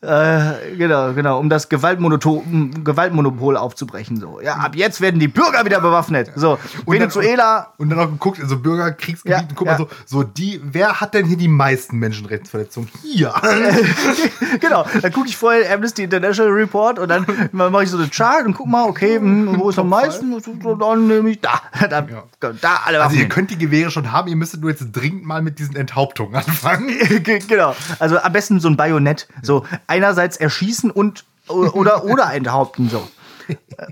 [0.00, 2.42] äh, genau, genau, um das Gewaltmonopol,
[2.84, 4.18] Gewaltmonopol aufzubrechen.
[4.20, 4.40] So.
[4.40, 6.30] Ja, ab jetzt werden die Bürger wieder bewaffnet.
[6.36, 9.72] So, Venezuela, Und dann auch geguckt in so Bürgerkriegsgebieten, Ja, guck ja.
[9.72, 12.88] mal so, so die, wer hat denn hier die meisten Menschenrechtsverletzungen?
[13.02, 13.32] Hier.
[14.60, 18.44] genau, dann gucke ich vorher Amnesty International Report und dann mache ich so eine Chart
[18.46, 20.36] und guck mal, okay, hm, wo ist am meisten?
[20.78, 22.06] Dann nehme ich da, da,
[22.40, 25.42] da alle Also ihr könnt die Gewehre schon haben, ihr müsstet nur jetzt dringend mal
[25.42, 26.88] mit diesen Enthauptungen anfangen.
[27.22, 27.74] Ge- genau.
[27.98, 29.28] Also am besten so ein Bajonett.
[29.42, 33.08] So einerseits erschießen und oder oder enthaupten so.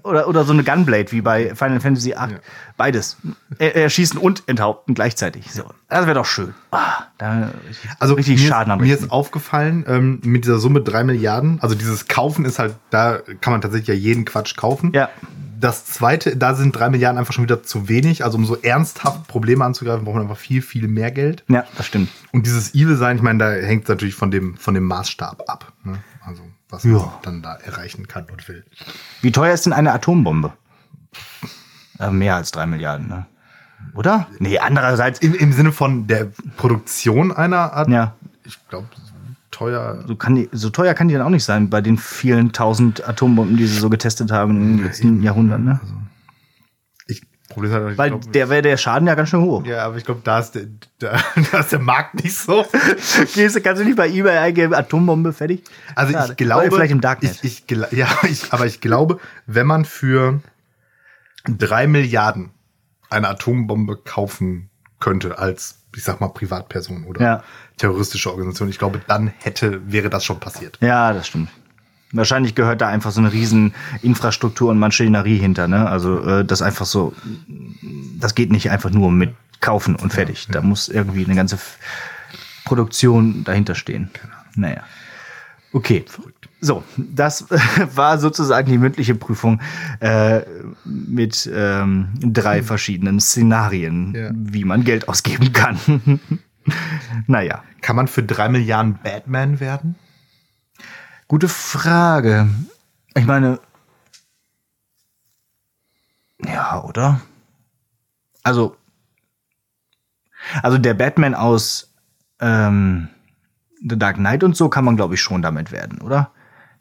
[0.03, 2.36] Oder, oder so eine Gunblade wie bei Final Fantasy VIII.
[2.76, 3.16] Beides.
[3.59, 5.51] Er, erschießen und enthaupten gleichzeitig.
[5.51, 5.64] So.
[5.88, 6.53] Das wäre doch schön.
[7.16, 7.53] Da
[7.99, 11.74] Also richtig mir, Schaden ist, mir ist aufgefallen, ähm, mit dieser Summe drei Milliarden, also
[11.74, 14.92] dieses Kaufen ist halt, da kann man tatsächlich ja jeden Quatsch kaufen.
[14.92, 15.09] Ja.
[15.59, 18.24] Das zweite, da sind drei Milliarden einfach schon wieder zu wenig.
[18.24, 21.44] Also um so ernsthaft Probleme anzugreifen, braucht man einfach viel, viel mehr Geld.
[21.48, 22.11] Ja, das stimmt.
[22.32, 25.44] Und dieses Evil sein, ich meine, da hängt es natürlich von dem, von dem Maßstab
[25.48, 25.72] ab.
[25.84, 25.98] Ne?
[26.24, 27.18] Also was man Ja.
[27.22, 28.64] dann da erreichen kann und will.
[29.22, 30.52] Wie teuer ist denn eine Atombombe?
[31.98, 33.26] Äh, mehr als drei Milliarden, ne?
[33.94, 34.26] Oder?
[34.38, 36.26] Nee, andererseits, Im, Im Sinne von der
[36.57, 38.88] Produktion einer Art, ja, ich glaube,
[39.57, 40.04] teuer.
[40.07, 43.57] so, die, so teuer kann die dann auch nicht sein bei den vielen tausend Atombomben,
[43.57, 45.80] die sie so getestet haben in den letzten Jahrhunderten, ne?
[47.07, 49.64] Ich, Problem ist halt, Weil glaub, der wäre der Schaden ja ganz schön hoch.
[49.64, 50.66] Ja, aber ich glaube, da ist der,
[50.98, 51.18] da,
[51.52, 52.66] da ist der Markt nicht so.
[53.34, 55.64] Gehst kannst du nicht bei eBay eingeben, Atombombe fertig?
[55.94, 56.32] Also Schade.
[56.32, 57.38] ich glaube, vielleicht im Darknet.
[57.42, 60.40] Ich, ich, ja, ich, aber ich glaube, wenn man für
[61.48, 62.50] drei Milliarden
[63.09, 64.68] eine Atombombe kaufen
[65.00, 67.44] könnte als, ich sag mal, Privatperson oder Ja.
[67.79, 70.79] Terroristische Organisation, ich glaube, dann hätte, wäre das schon passiert.
[70.81, 71.51] ja, das stimmt.
[72.12, 75.89] Wahrscheinlich gehört da einfach so eine riesen Infrastruktur und Maschinerie hinter, ne?
[75.89, 77.12] Also äh, das einfach so,
[78.18, 80.47] das geht nicht einfach nur mit kaufen und fertig.
[80.51, 81.59] Da muss irgendwie eine ganze
[82.64, 84.11] Produktion dahinter stehen.
[84.55, 84.83] Naja.
[85.72, 86.05] Okay.
[86.61, 87.47] So, das
[87.95, 89.61] war sozusagen die mündliche Prüfung
[90.01, 90.41] äh,
[90.85, 94.31] mit ähm, drei verschiedenen Szenarien, Ja.
[94.33, 95.79] wie man Geld ausgeben kann.
[97.26, 97.62] naja.
[97.80, 99.96] Kann man für drei Milliarden Batman werden?
[101.28, 102.48] Gute Frage.
[103.14, 103.60] Ich meine.
[106.44, 107.20] Ja, oder?
[108.42, 108.76] Also.
[110.62, 111.92] Also der Batman aus
[112.40, 113.08] ähm,
[113.80, 116.30] The Dark Knight und so kann man, glaube ich, schon damit werden, oder?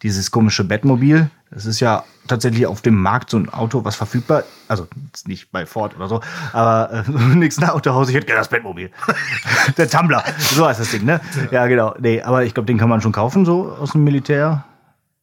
[0.02, 4.44] Dieses komische Batmobil, das ist ja tatsächlich auf dem Markt so ein Auto, was verfügbar,
[4.68, 4.88] also
[5.26, 6.22] nicht bei Ford oder so,
[6.54, 8.92] aber äh, nix nach Autohaus, ich hätte gerne das Batmobil.
[9.78, 11.22] Der Tumblr, so heißt das Ding, ne?
[11.52, 11.96] Ja, genau.
[12.00, 14.66] Nee, aber ich glaube, den kann man schon kaufen, so aus dem Militär.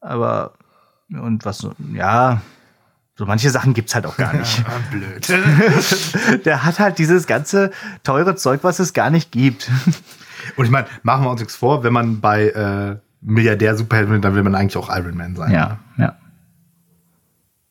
[0.01, 0.53] Aber,
[1.11, 2.41] und was ja,
[3.15, 4.65] so manche Sachen gibt's halt auch gar nicht.
[4.67, 6.45] Ah, blöd.
[6.45, 7.71] Der hat halt dieses ganze
[8.05, 9.71] teure Zeug, was es gar nicht gibt.
[10.57, 14.21] Und ich meine, machen wir uns nichts vor, wenn man bei äh, Milliardär Superheld will,
[14.21, 15.53] dann will man eigentlich auch Iron Man sein.
[15.53, 16.17] Ja, ja.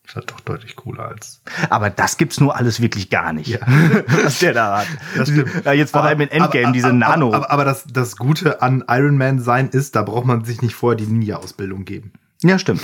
[0.05, 1.41] Ist halt doch deutlich cooler als.
[1.69, 3.59] Aber das gibt's nur alles wirklich gar nicht,
[4.23, 4.87] was der da hat.
[5.65, 7.33] Ja, jetzt vor allem in Endgame, aber, diese aber, Nano.
[7.33, 10.75] Aber, aber, das, das Gute an Iron Man sein ist, da braucht man sich nicht
[10.75, 12.13] vorher die Ninja-Ausbildung geben.
[12.41, 12.81] ja, stimmt.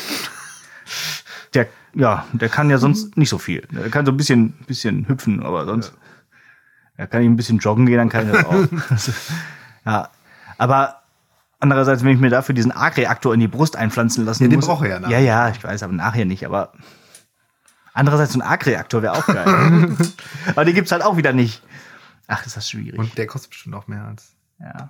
[1.53, 3.67] Der, ja, der kann ja sonst nicht so viel.
[3.71, 5.93] Der kann so ein bisschen, bisschen hüpfen, aber sonst.
[6.95, 8.67] Er kann ich ein bisschen joggen gehen, dann kann ich das auch.
[9.85, 10.09] ja,
[10.57, 11.01] aber
[11.59, 14.67] andererseits, wenn ich mir dafür diesen Arc-Reaktor in die Brust einpflanzen lassen Ja, den muss-
[14.67, 15.19] braucht er ja nachher.
[15.19, 16.45] Ja, ja, ich weiß, aber nachher nicht.
[16.45, 16.73] Aber
[17.93, 19.97] andererseits so ein Arc-Reaktor wäre auch geil.
[20.47, 21.63] aber den gibt's halt auch wieder nicht.
[22.27, 22.99] Ach, ist das schwierig.
[22.99, 24.33] Und der kostet bestimmt auch mehr als.
[24.59, 24.89] ja.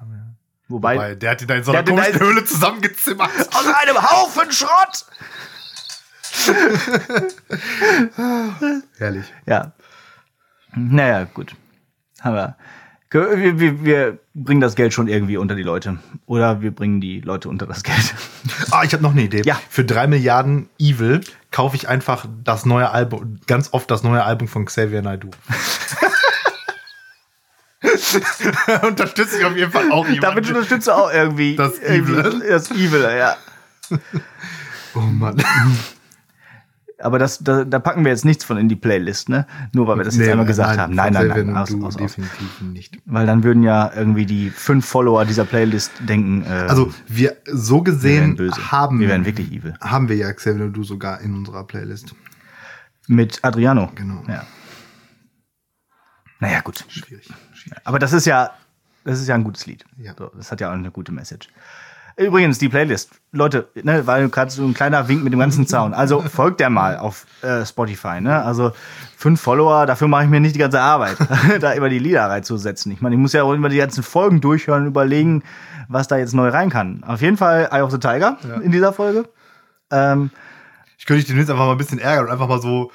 [0.69, 3.29] Wobei, Weil der hat ihn da in so einer komischen in- Höhle zusammengezimmert.
[3.53, 5.05] aus einem Haufen Schrott!
[8.97, 9.25] Herrlich.
[9.45, 9.71] Ja.
[10.75, 11.55] Naja, gut.
[12.21, 12.55] Haben wir.
[13.17, 15.97] Wir, wir, wir bringen das Geld schon irgendwie unter die Leute.
[16.25, 18.15] Oder wir bringen die Leute unter das Geld.
[18.71, 19.41] Ah, ich habe noch eine Idee.
[19.45, 19.59] Ja.
[19.69, 24.47] Für drei Milliarden Evil kaufe ich einfach das neue Album, ganz oft das neue Album
[24.47, 25.29] von Xavier Naidoo.
[28.87, 30.21] Unterstütze ich auf jeden Fall auch jemanden.
[30.21, 32.43] Damit unterstützt du auch irgendwie Das Evil.
[32.47, 33.37] Das Evil, ja.
[34.95, 35.41] oh Mann.
[36.99, 39.45] Aber das, da, da packen wir jetzt nichts von in die Playlist, ne?
[39.71, 40.95] Nur weil wir das jetzt Nee, einmal gesagt nein, haben.
[40.95, 41.55] Nein, nein, nein.
[41.57, 41.95] Aus, aus, aus.
[41.97, 42.97] definitiv nicht.
[43.05, 47.77] Weil dann würden ja irgendwie die fünf Follower dieser Playlist denken, äh, Also wir so
[47.77, 48.71] wir gesehen böse.
[48.71, 49.75] haben wir werden wirklich evil.
[49.79, 52.15] haben wir ja Xavier Naidoo sogar in unserer Playlist.
[53.07, 53.91] Mit Adriano.
[53.95, 54.23] Genau.
[54.27, 54.43] Ja.
[56.39, 56.83] Naja, gut.
[56.87, 57.27] Schwierig.
[57.53, 57.79] schwierig.
[57.83, 58.51] Aber das ist ja,
[59.03, 59.85] das ist ja ein gutes Lied.
[59.97, 60.13] Ja.
[60.17, 61.47] So, das hat ja auch eine gute Message.
[62.17, 63.11] Übrigens, die Playlist.
[63.31, 65.93] Leute, ne, weil gerade so ein kleiner Wink mit dem ganzen Zaun.
[65.93, 68.19] Also folgt der mal auf äh, Spotify.
[68.19, 68.43] Ne?
[68.43, 68.71] Also
[69.15, 71.17] fünf Follower, dafür mache ich mir nicht die ganze Arbeit,
[71.59, 72.91] da immer die Lieder reinzusetzen.
[72.91, 75.43] Ich meine, ich muss ja auch immer die ganzen Folgen durchhören und überlegen,
[75.89, 77.03] was da jetzt neu rein kann.
[77.05, 79.25] Auf jeden Fall Eye of the Tiger in dieser Folge.
[79.91, 80.31] Ähm,
[80.97, 82.91] Ich könnte dich demnächst einfach mal ein bisschen ärgern und einfach mal so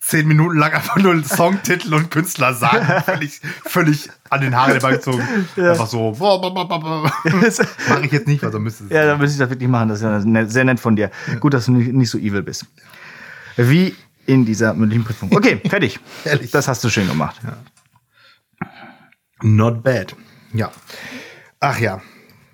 [0.00, 2.86] zehn Minuten lang einfach nur Songtitel und Künstler sagen.
[3.04, 5.22] völlig, völlig an den Haaren herbeigezogen.
[5.56, 6.12] Einfach so.
[6.18, 8.90] Mache ich jetzt nicht, weil so müsste es.
[8.90, 9.88] Ja, dann müsste ich das wirklich machen.
[9.88, 11.10] Das ist ja sehr nett von dir.
[11.40, 12.66] Gut, dass du nicht, nicht so evil bist.
[13.56, 13.94] Wie
[14.26, 15.34] in dieser mündlichen Prüfung.
[15.34, 15.98] Okay, fertig.
[16.24, 16.50] Ehrlich.
[16.50, 17.36] Das hast du schön gemacht.
[19.42, 20.14] Not bad.
[20.52, 20.70] Ja.
[21.60, 22.00] Ach ja.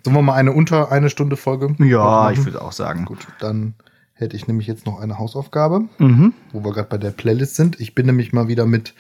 [0.05, 1.74] Sollen wir mal eine unter eine Stunde Folge?
[1.78, 2.34] Ja, machen?
[2.34, 3.05] ich würde auch sagen.
[3.07, 3.74] Gut, dann
[4.15, 6.33] hätte ich nämlich jetzt noch eine Hausaufgabe, Mhm.
[6.53, 7.81] wo wir gerade bei der Playlist sind.
[7.81, 8.95] Ich bin nämlich mal wieder mit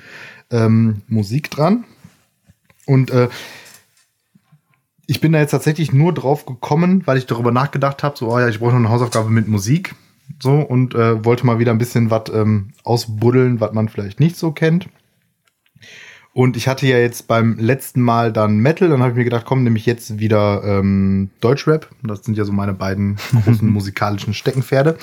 [0.50, 1.84] ähm, Musik dran.
[2.86, 3.28] Und äh,
[5.06, 8.38] ich bin da jetzt tatsächlich nur drauf gekommen, weil ich darüber nachgedacht habe, so, oh
[8.38, 9.94] ja, ich brauche noch eine Hausaufgabe mit Musik.
[10.42, 14.36] So, und äh, wollte mal wieder ein bisschen was ähm, ausbuddeln, was man vielleicht nicht
[14.36, 14.88] so kennt.
[16.34, 19.46] Und ich hatte ja jetzt beim letzten Mal dann Metal, dann habe ich mir gedacht,
[19.46, 21.88] komm, nehme ich jetzt wieder ähm, Deutschrap.
[22.02, 24.98] Das sind ja so meine beiden großen musikalischen Steckenpferde.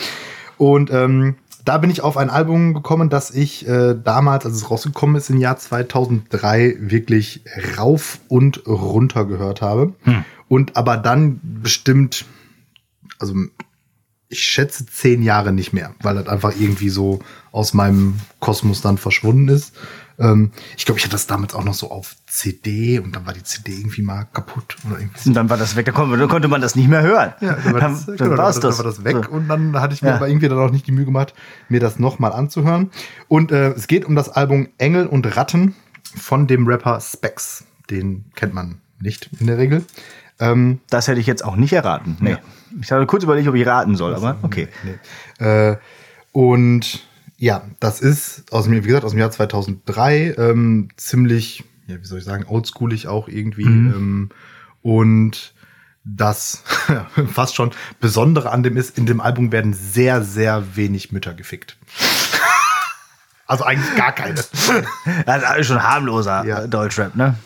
[0.57, 4.69] Und ähm, da bin ich auf ein Album gekommen, das ich äh, damals, als es
[4.69, 7.45] rausgekommen ist, im Jahr 2003 wirklich
[7.77, 9.93] rauf und runter gehört habe.
[10.49, 12.25] Und aber dann bestimmt,
[13.19, 13.35] also
[14.27, 17.19] ich schätze zehn Jahre nicht mehr, weil das einfach irgendwie so
[17.53, 19.73] aus meinem Kosmos dann verschwunden ist.
[20.19, 23.33] Ähm, ich glaube, ich hatte das damals auch noch so auf CD und dann war
[23.33, 25.29] die CD irgendwie mal kaputt oder irgendwie.
[25.29, 27.33] Und dann war das weg, dann konnte, dann konnte man das nicht mehr hören.
[27.41, 28.77] Ja, dann war das, dann, genau, dann war's dann das.
[28.77, 29.31] war das weg So.
[29.31, 30.15] und dann hatte ich mir Ja.
[30.15, 31.33] aber irgendwie dann auch nicht die Mühe gemacht,
[31.69, 32.91] mir das nochmal anzuhören.
[33.27, 35.75] Und äh, es geht um das Album Engel und Ratten
[36.15, 37.65] von dem Rapper Specs.
[37.89, 39.83] Den kennt man nicht in der Regel.
[40.39, 42.17] Ähm, Das hätte ich jetzt auch nicht erraten.
[42.19, 42.37] Nee.
[42.81, 44.67] Ich hatte kurz überlegt, ob ich raten soll, aber okay.
[44.83, 45.45] Nee.
[45.45, 45.77] Äh,
[46.31, 47.05] und
[47.41, 52.05] ja, das ist aus dem, wie gesagt, aus dem Jahr 2003 ähm, ziemlich, ja, wie
[52.05, 53.63] soll ich sagen, oldschoolig auch irgendwie.
[53.63, 54.29] Ähm,
[54.83, 55.55] und
[56.03, 56.63] das
[57.33, 61.77] fast schon Besondere an dem ist, in dem Album werden sehr, sehr wenig Mütter gefickt.
[63.47, 64.35] also eigentlich gar keine.
[64.35, 66.63] Das ist schon harmloser Ja.
[66.65, 67.37] äh, Deutschrap, ne?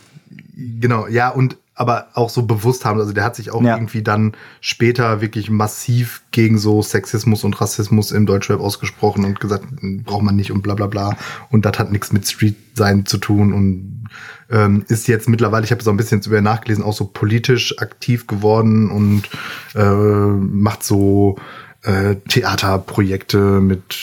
[0.58, 3.00] Genau, ja, und aber auch so bewusst haben.
[3.00, 3.76] Also der hat sich auch Ja.
[3.76, 9.66] irgendwie dann später wirklich massiv gegen so Sexismus und Rassismus im Deutschrap ausgesprochen und gesagt,
[10.06, 11.18] braucht man nicht und bla bla bla.
[11.52, 14.06] Und das hat nichts mit Street sein zu tun und
[14.50, 18.26] ähm, ist jetzt mittlerweile, ich habe so ein bisschen über nachgelesen, auch so politisch aktiv
[18.28, 19.24] geworden und
[19.74, 21.38] äh, macht so
[21.82, 23.98] äh, Theaterprojekte mit,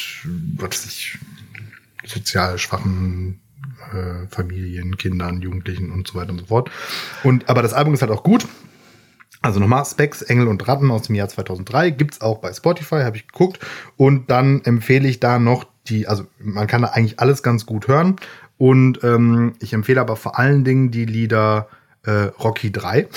[0.57, 1.19] was weiß ich,
[2.05, 3.42] sozial schwachen
[3.93, 6.71] äh, Familien, Kindern, Jugendlichen und so weiter und so fort.
[7.23, 8.47] Und aber das Album ist halt auch gut.
[9.43, 13.17] Also nochmal Specs, Engel und Ratten aus dem Jahr 2003 gibt's auch bei Spotify, habe
[13.17, 13.59] ich geguckt.
[13.97, 17.89] Und dann empfehle ich da noch die, also man kann da eigentlich alles ganz gut
[17.89, 18.17] hören.
[18.57, 21.67] Und ähm, ich empfehle aber vor allen Dingen die Lieder
[22.05, 23.09] äh, Rocky 3.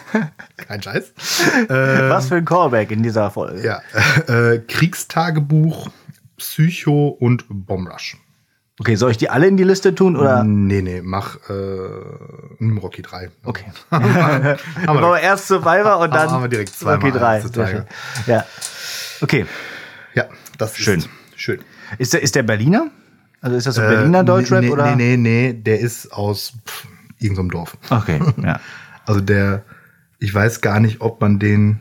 [0.56, 1.12] Kein Scheiß.
[1.68, 3.64] Was für ein Callback in dieser Folge.
[3.64, 3.80] Ja,
[4.28, 5.90] äh, Kriegstagebuch,
[6.36, 8.16] Psycho und Bomrush.
[8.80, 10.42] Okay, soll ich die alle in die Liste tun oder?
[10.42, 11.88] Nee, nee, mach äh,
[12.58, 13.30] nimm Rocky 3.
[13.44, 13.66] Okay.
[13.90, 14.58] haben wir
[14.88, 17.38] Aber erst Survivor und dann haben wir direkt zweimal Rocky 3.
[17.38, 17.86] heutzutage.
[18.26, 18.44] Ja.
[19.20, 19.46] Okay.
[20.14, 20.24] Ja,
[20.58, 21.00] das Schön.
[21.00, 21.60] ist schön.
[21.98, 22.90] Ist der, ist der Berliner?
[23.40, 24.96] Also ist das so Berliner Äh, Deutschrap nee, oder?
[24.96, 27.76] Nee, nee, nee, der ist aus pff, irgendeinem Dorf.
[27.90, 28.60] Okay, ja.
[29.06, 29.64] Also der,
[30.18, 31.80] ich weiß gar nicht, ob man den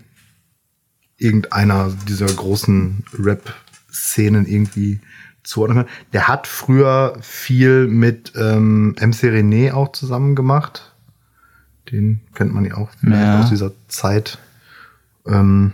[1.17, 4.99] irgendeiner dieser großen Rap-Szenen irgendwie
[5.43, 5.93] zuordnen kann.
[6.13, 10.93] Der hat früher viel mit ähm, MC René auch zusammen gemacht.
[11.91, 13.39] Den kennt man ja auch vielleicht Ja.
[13.41, 14.37] aus dieser Zeit.
[15.27, 15.73] Ähm,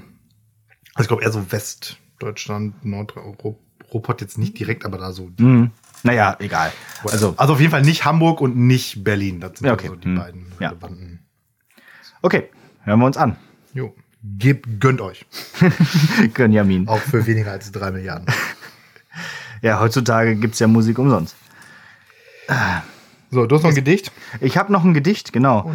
[0.95, 5.29] also ich glaube eher so Westdeutschland, Nordeuropa jetzt nicht direkt, aber da so.
[5.39, 5.71] Hm.
[6.03, 6.71] Naja, egal.
[7.03, 9.39] Also, Also auf jeden Fall nicht Hamburg und nicht Berlin.
[9.39, 9.87] Das sind Ja, okay.
[9.87, 10.15] so die Hm.
[10.15, 10.69] beiden Ja.
[10.69, 11.19] relevanten.
[12.21, 12.49] okay,
[12.83, 13.35] hören wir uns an.
[13.73, 13.93] Jo.
[14.23, 15.25] Gebt, gönnt euch.
[16.33, 16.87] Gönjamin.
[16.87, 18.25] Auch für weniger als drei Milliarden.
[19.61, 21.35] Ja, heutzutage gibt's ja Musik umsonst.
[23.31, 24.11] So, du hast noch ein Gedicht?
[24.39, 25.71] Ich habe noch ein Gedicht, genau.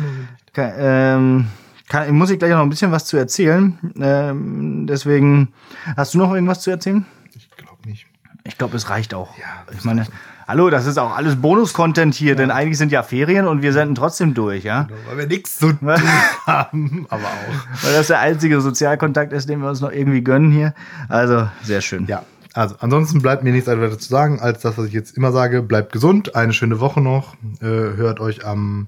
[0.53, 1.47] Ka- ähm,
[1.89, 3.78] kann, muss ich gleich noch ein bisschen was zu erzählen.
[4.01, 5.53] Ähm, deswegen,
[5.97, 7.05] hast du noch irgendwas zu erzählen?
[7.35, 8.07] Ich glaube nicht.
[8.45, 9.39] Ich glaube, es reicht auch.
[9.39, 9.45] Ja,
[9.76, 10.07] ich meine,
[10.49, 13.95] hallo, das ist auch alles Bonus-Content hier, denn eigentlich sind ja Ferien und wir senden
[13.95, 14.89] trotzdem durch, ja?
[15.09, 15.91] Weil wir nichts zu tun
[16.47, 17.85] haben, aber auch.
[17.85, 20.74] Weil das der einzige Sozialkontakt ist, den wir uns noch irgendwie gönnen hier.
[21.09, 22.07] Also, sehr schön.
[22.07, 22.24] Ja,
[22.55, 25.61] also ansonsten bleibt mir nichts weiter zu sagen, als das, was ich jetzt immer sage.
[25.61, 27.35] Bleibt gesund, eine schöne Woche noch.
[27.61, 28.87] Äh, hört euch am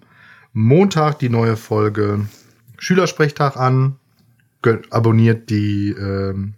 [0.53, 2.27] Montag die neue Folge
[2.79, 3.97] Schülersprechtag an.
[4.91, 6.55] Abonniert die ähm,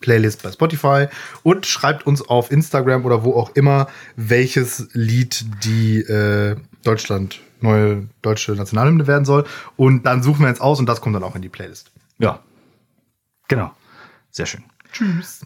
[0.00, 1.06] Playlist bei Spotify
[1.42, 8.08] und schreibt uns auf Instagram oder wo auch immer, welches Lied die äh, Deutschland neue
[8.22, 9.44] deutsche Nationalhymne werden soll.
[9.76, 11.90] Und dann suchen wir jetzt aus und das kommt dann auch in die Playlist.
[12.18, 12.40] Ja.
[13.48, 13.72] Genau.
[14.30, 14.64] Sehr schön.
[14.92, 15.40] Tschüss.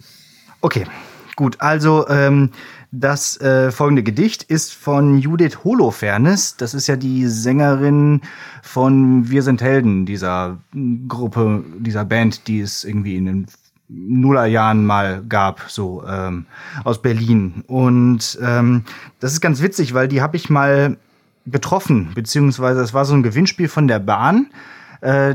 [0.60, 0.86] Okay,
[1.36, 1.60] gut.
[1.60, 2.50] Also ähm,
[2.90, 6.56] das äh, folgende Gedicht ist von Judith Holofernes.
[6.56, 8.22] Das ist ja die Sängerin
[8.62, 10.58] von Wir sind Helden, dieser
[11.08, 13.46] Gruppe, dieser Band, die es irgendwie in den
[13.88, 16.46] Nullerjahren mal gab, so ähm,
[16.84, 17.64] aus Berlin.
[17.66, 18.84] Und ähm,
[19.20, 20.96] das ist ganz witzig, weil die habe ich mal
[21.46, 24.48] getroffen, beziehungsweise es war so ein Gewinnspiel von der Bahn
[25.00, 25.34] äh,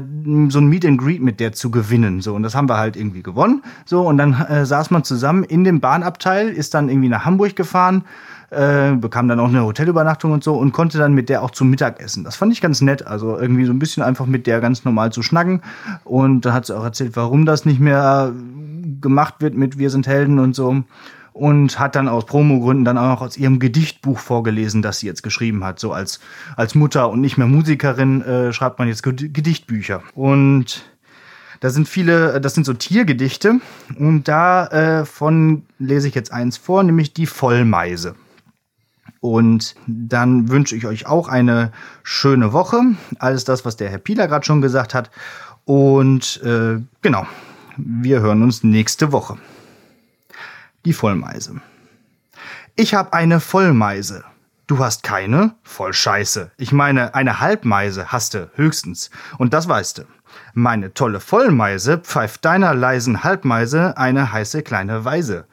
[0.50, 2.22] so ein Meet and Greet mit der zu gewinnen.
[2.22, 3.64] So, und das haben wir halt irgendwie gewonnen.
[3.86, 7.56] So, und dann äh, saß man zusammen in dem Bahnabteil, ist dann irgendwie nach Hamburg
[7.56, 8.04] gefahren,
[8.50, 11.70] äh, bekam dann auch eine Hotelübernachtung und so und konnte dann mit der auch zum
[11.70, 12.24] Mittagessen.
[12.24, 13.08] Das fand ich ganz nett.
[13.08, 15.62] Also irgendwie so ein bisschen einfach mit der ganz normal zu schnacken.
[16.04, 18.34] Und da hat sie auch erzählt, warum das nicht mehr
[19.00, 20.84] gemacht wird mit Wir sind Helden und so
[21.34, 25.24] und hat dann aus Promogründen dann auch noch aus ihrem Gedichtbuch vorgelesen, das sie jetzt
[25.24, 25.80] geschrieben hat.
[25.80, 26.20] So als,
[26.58, 30.04] als Mutter und nicht mehr Musikerin äh, schreibt man jetzt Ged- Gedichtbücher.
[30.14, 30.84] Und
[31.62, 33.62] da sind viele, das sind so Tiergedichte
[33.98, 38.16] und davon lese ich jetzt eins vor, nämlich die Vollmeise.
[39.20, 41.72] Und dann wünsche ich euch auch eine
[42.02, 42.82] schöne Woche.
[43.20, 45.12] Alles das, was der Herr Pieler gerade schon gesagt hat.
[45.64, 47.28] Und äh, genau,
[47.78, 49.38] wir hören uns nächste Woche.
[50.84, 51.62] Die Vollmeise.
[52.76, 54.24] Ich hab eine Vollmeise.
[54.66, 55.54] Du hast keine?
[55.62, 56.52] Voll Scheiße.
[56.58, 59.12] Ich meine, eine Halbmeise hast du höchstens.
[59.38, 60.04] Und das weißt du.
[60.54, 65.46] Meine tolle Vollmeise pfeift deiner leisen Halbmeise eine heiße kleine Weise.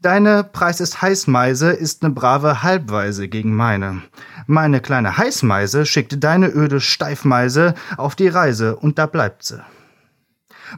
[0.00, 4.02] Deine Preis ist Heißmeise ist ne brave Halbweise gegen meine.
[4.48, 9.62] Meine kleine Heißmeise schickt deine öde Steifmeise auf die Reise und da bleibt sie.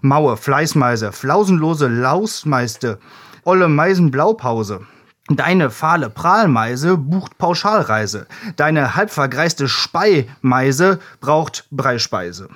[0.02, 2.98] Maue, Fleißmeise, flausenlose Lausmeiste,
[3.44, 4.80] olle Meisenblaupause.
[5.28, 8.26] Deine fahle Prahlmeise bucht Pauschalreise.
[8.56, 12.48] Deine halbvergreiste Speimeise braucht Breispeise.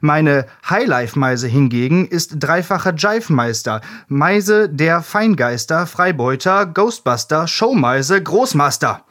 [0.00, 9.04] Meine Highlife-Meise hingegen ist dreifacher Jive-Meister, Meise der Feingeister, Freibeuter, Ghostbuster, Showmeise, Großmaster.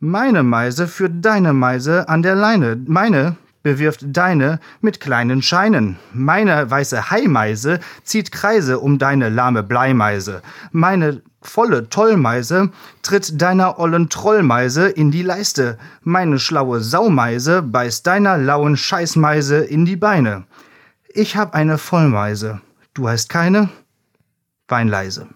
[0.00, 2.82] Meine Meise führt deine Meise an der Leine.
[2.86, 5.98] Meine bewirft deine mit kleinen Scheinen.
[6.12, 10.42] Meine weiße Haimeise zieht Kreise um deine lahme Bleimeise.
[10.72, 12.70] Meine volle Tollmeise
[13.02, 15.78] tritt deiner ollen Trollmeise in die Leiste.
[16.02, 20.44] Meine schlaue Saumeise beißt deiner lauen Scheißmeise in die Beine.
[21.08, 22.60] Ich hab eine Vollmeise.
[22.94, 23.68] Du hast keine?
[24.68, 25.28] Wein leise.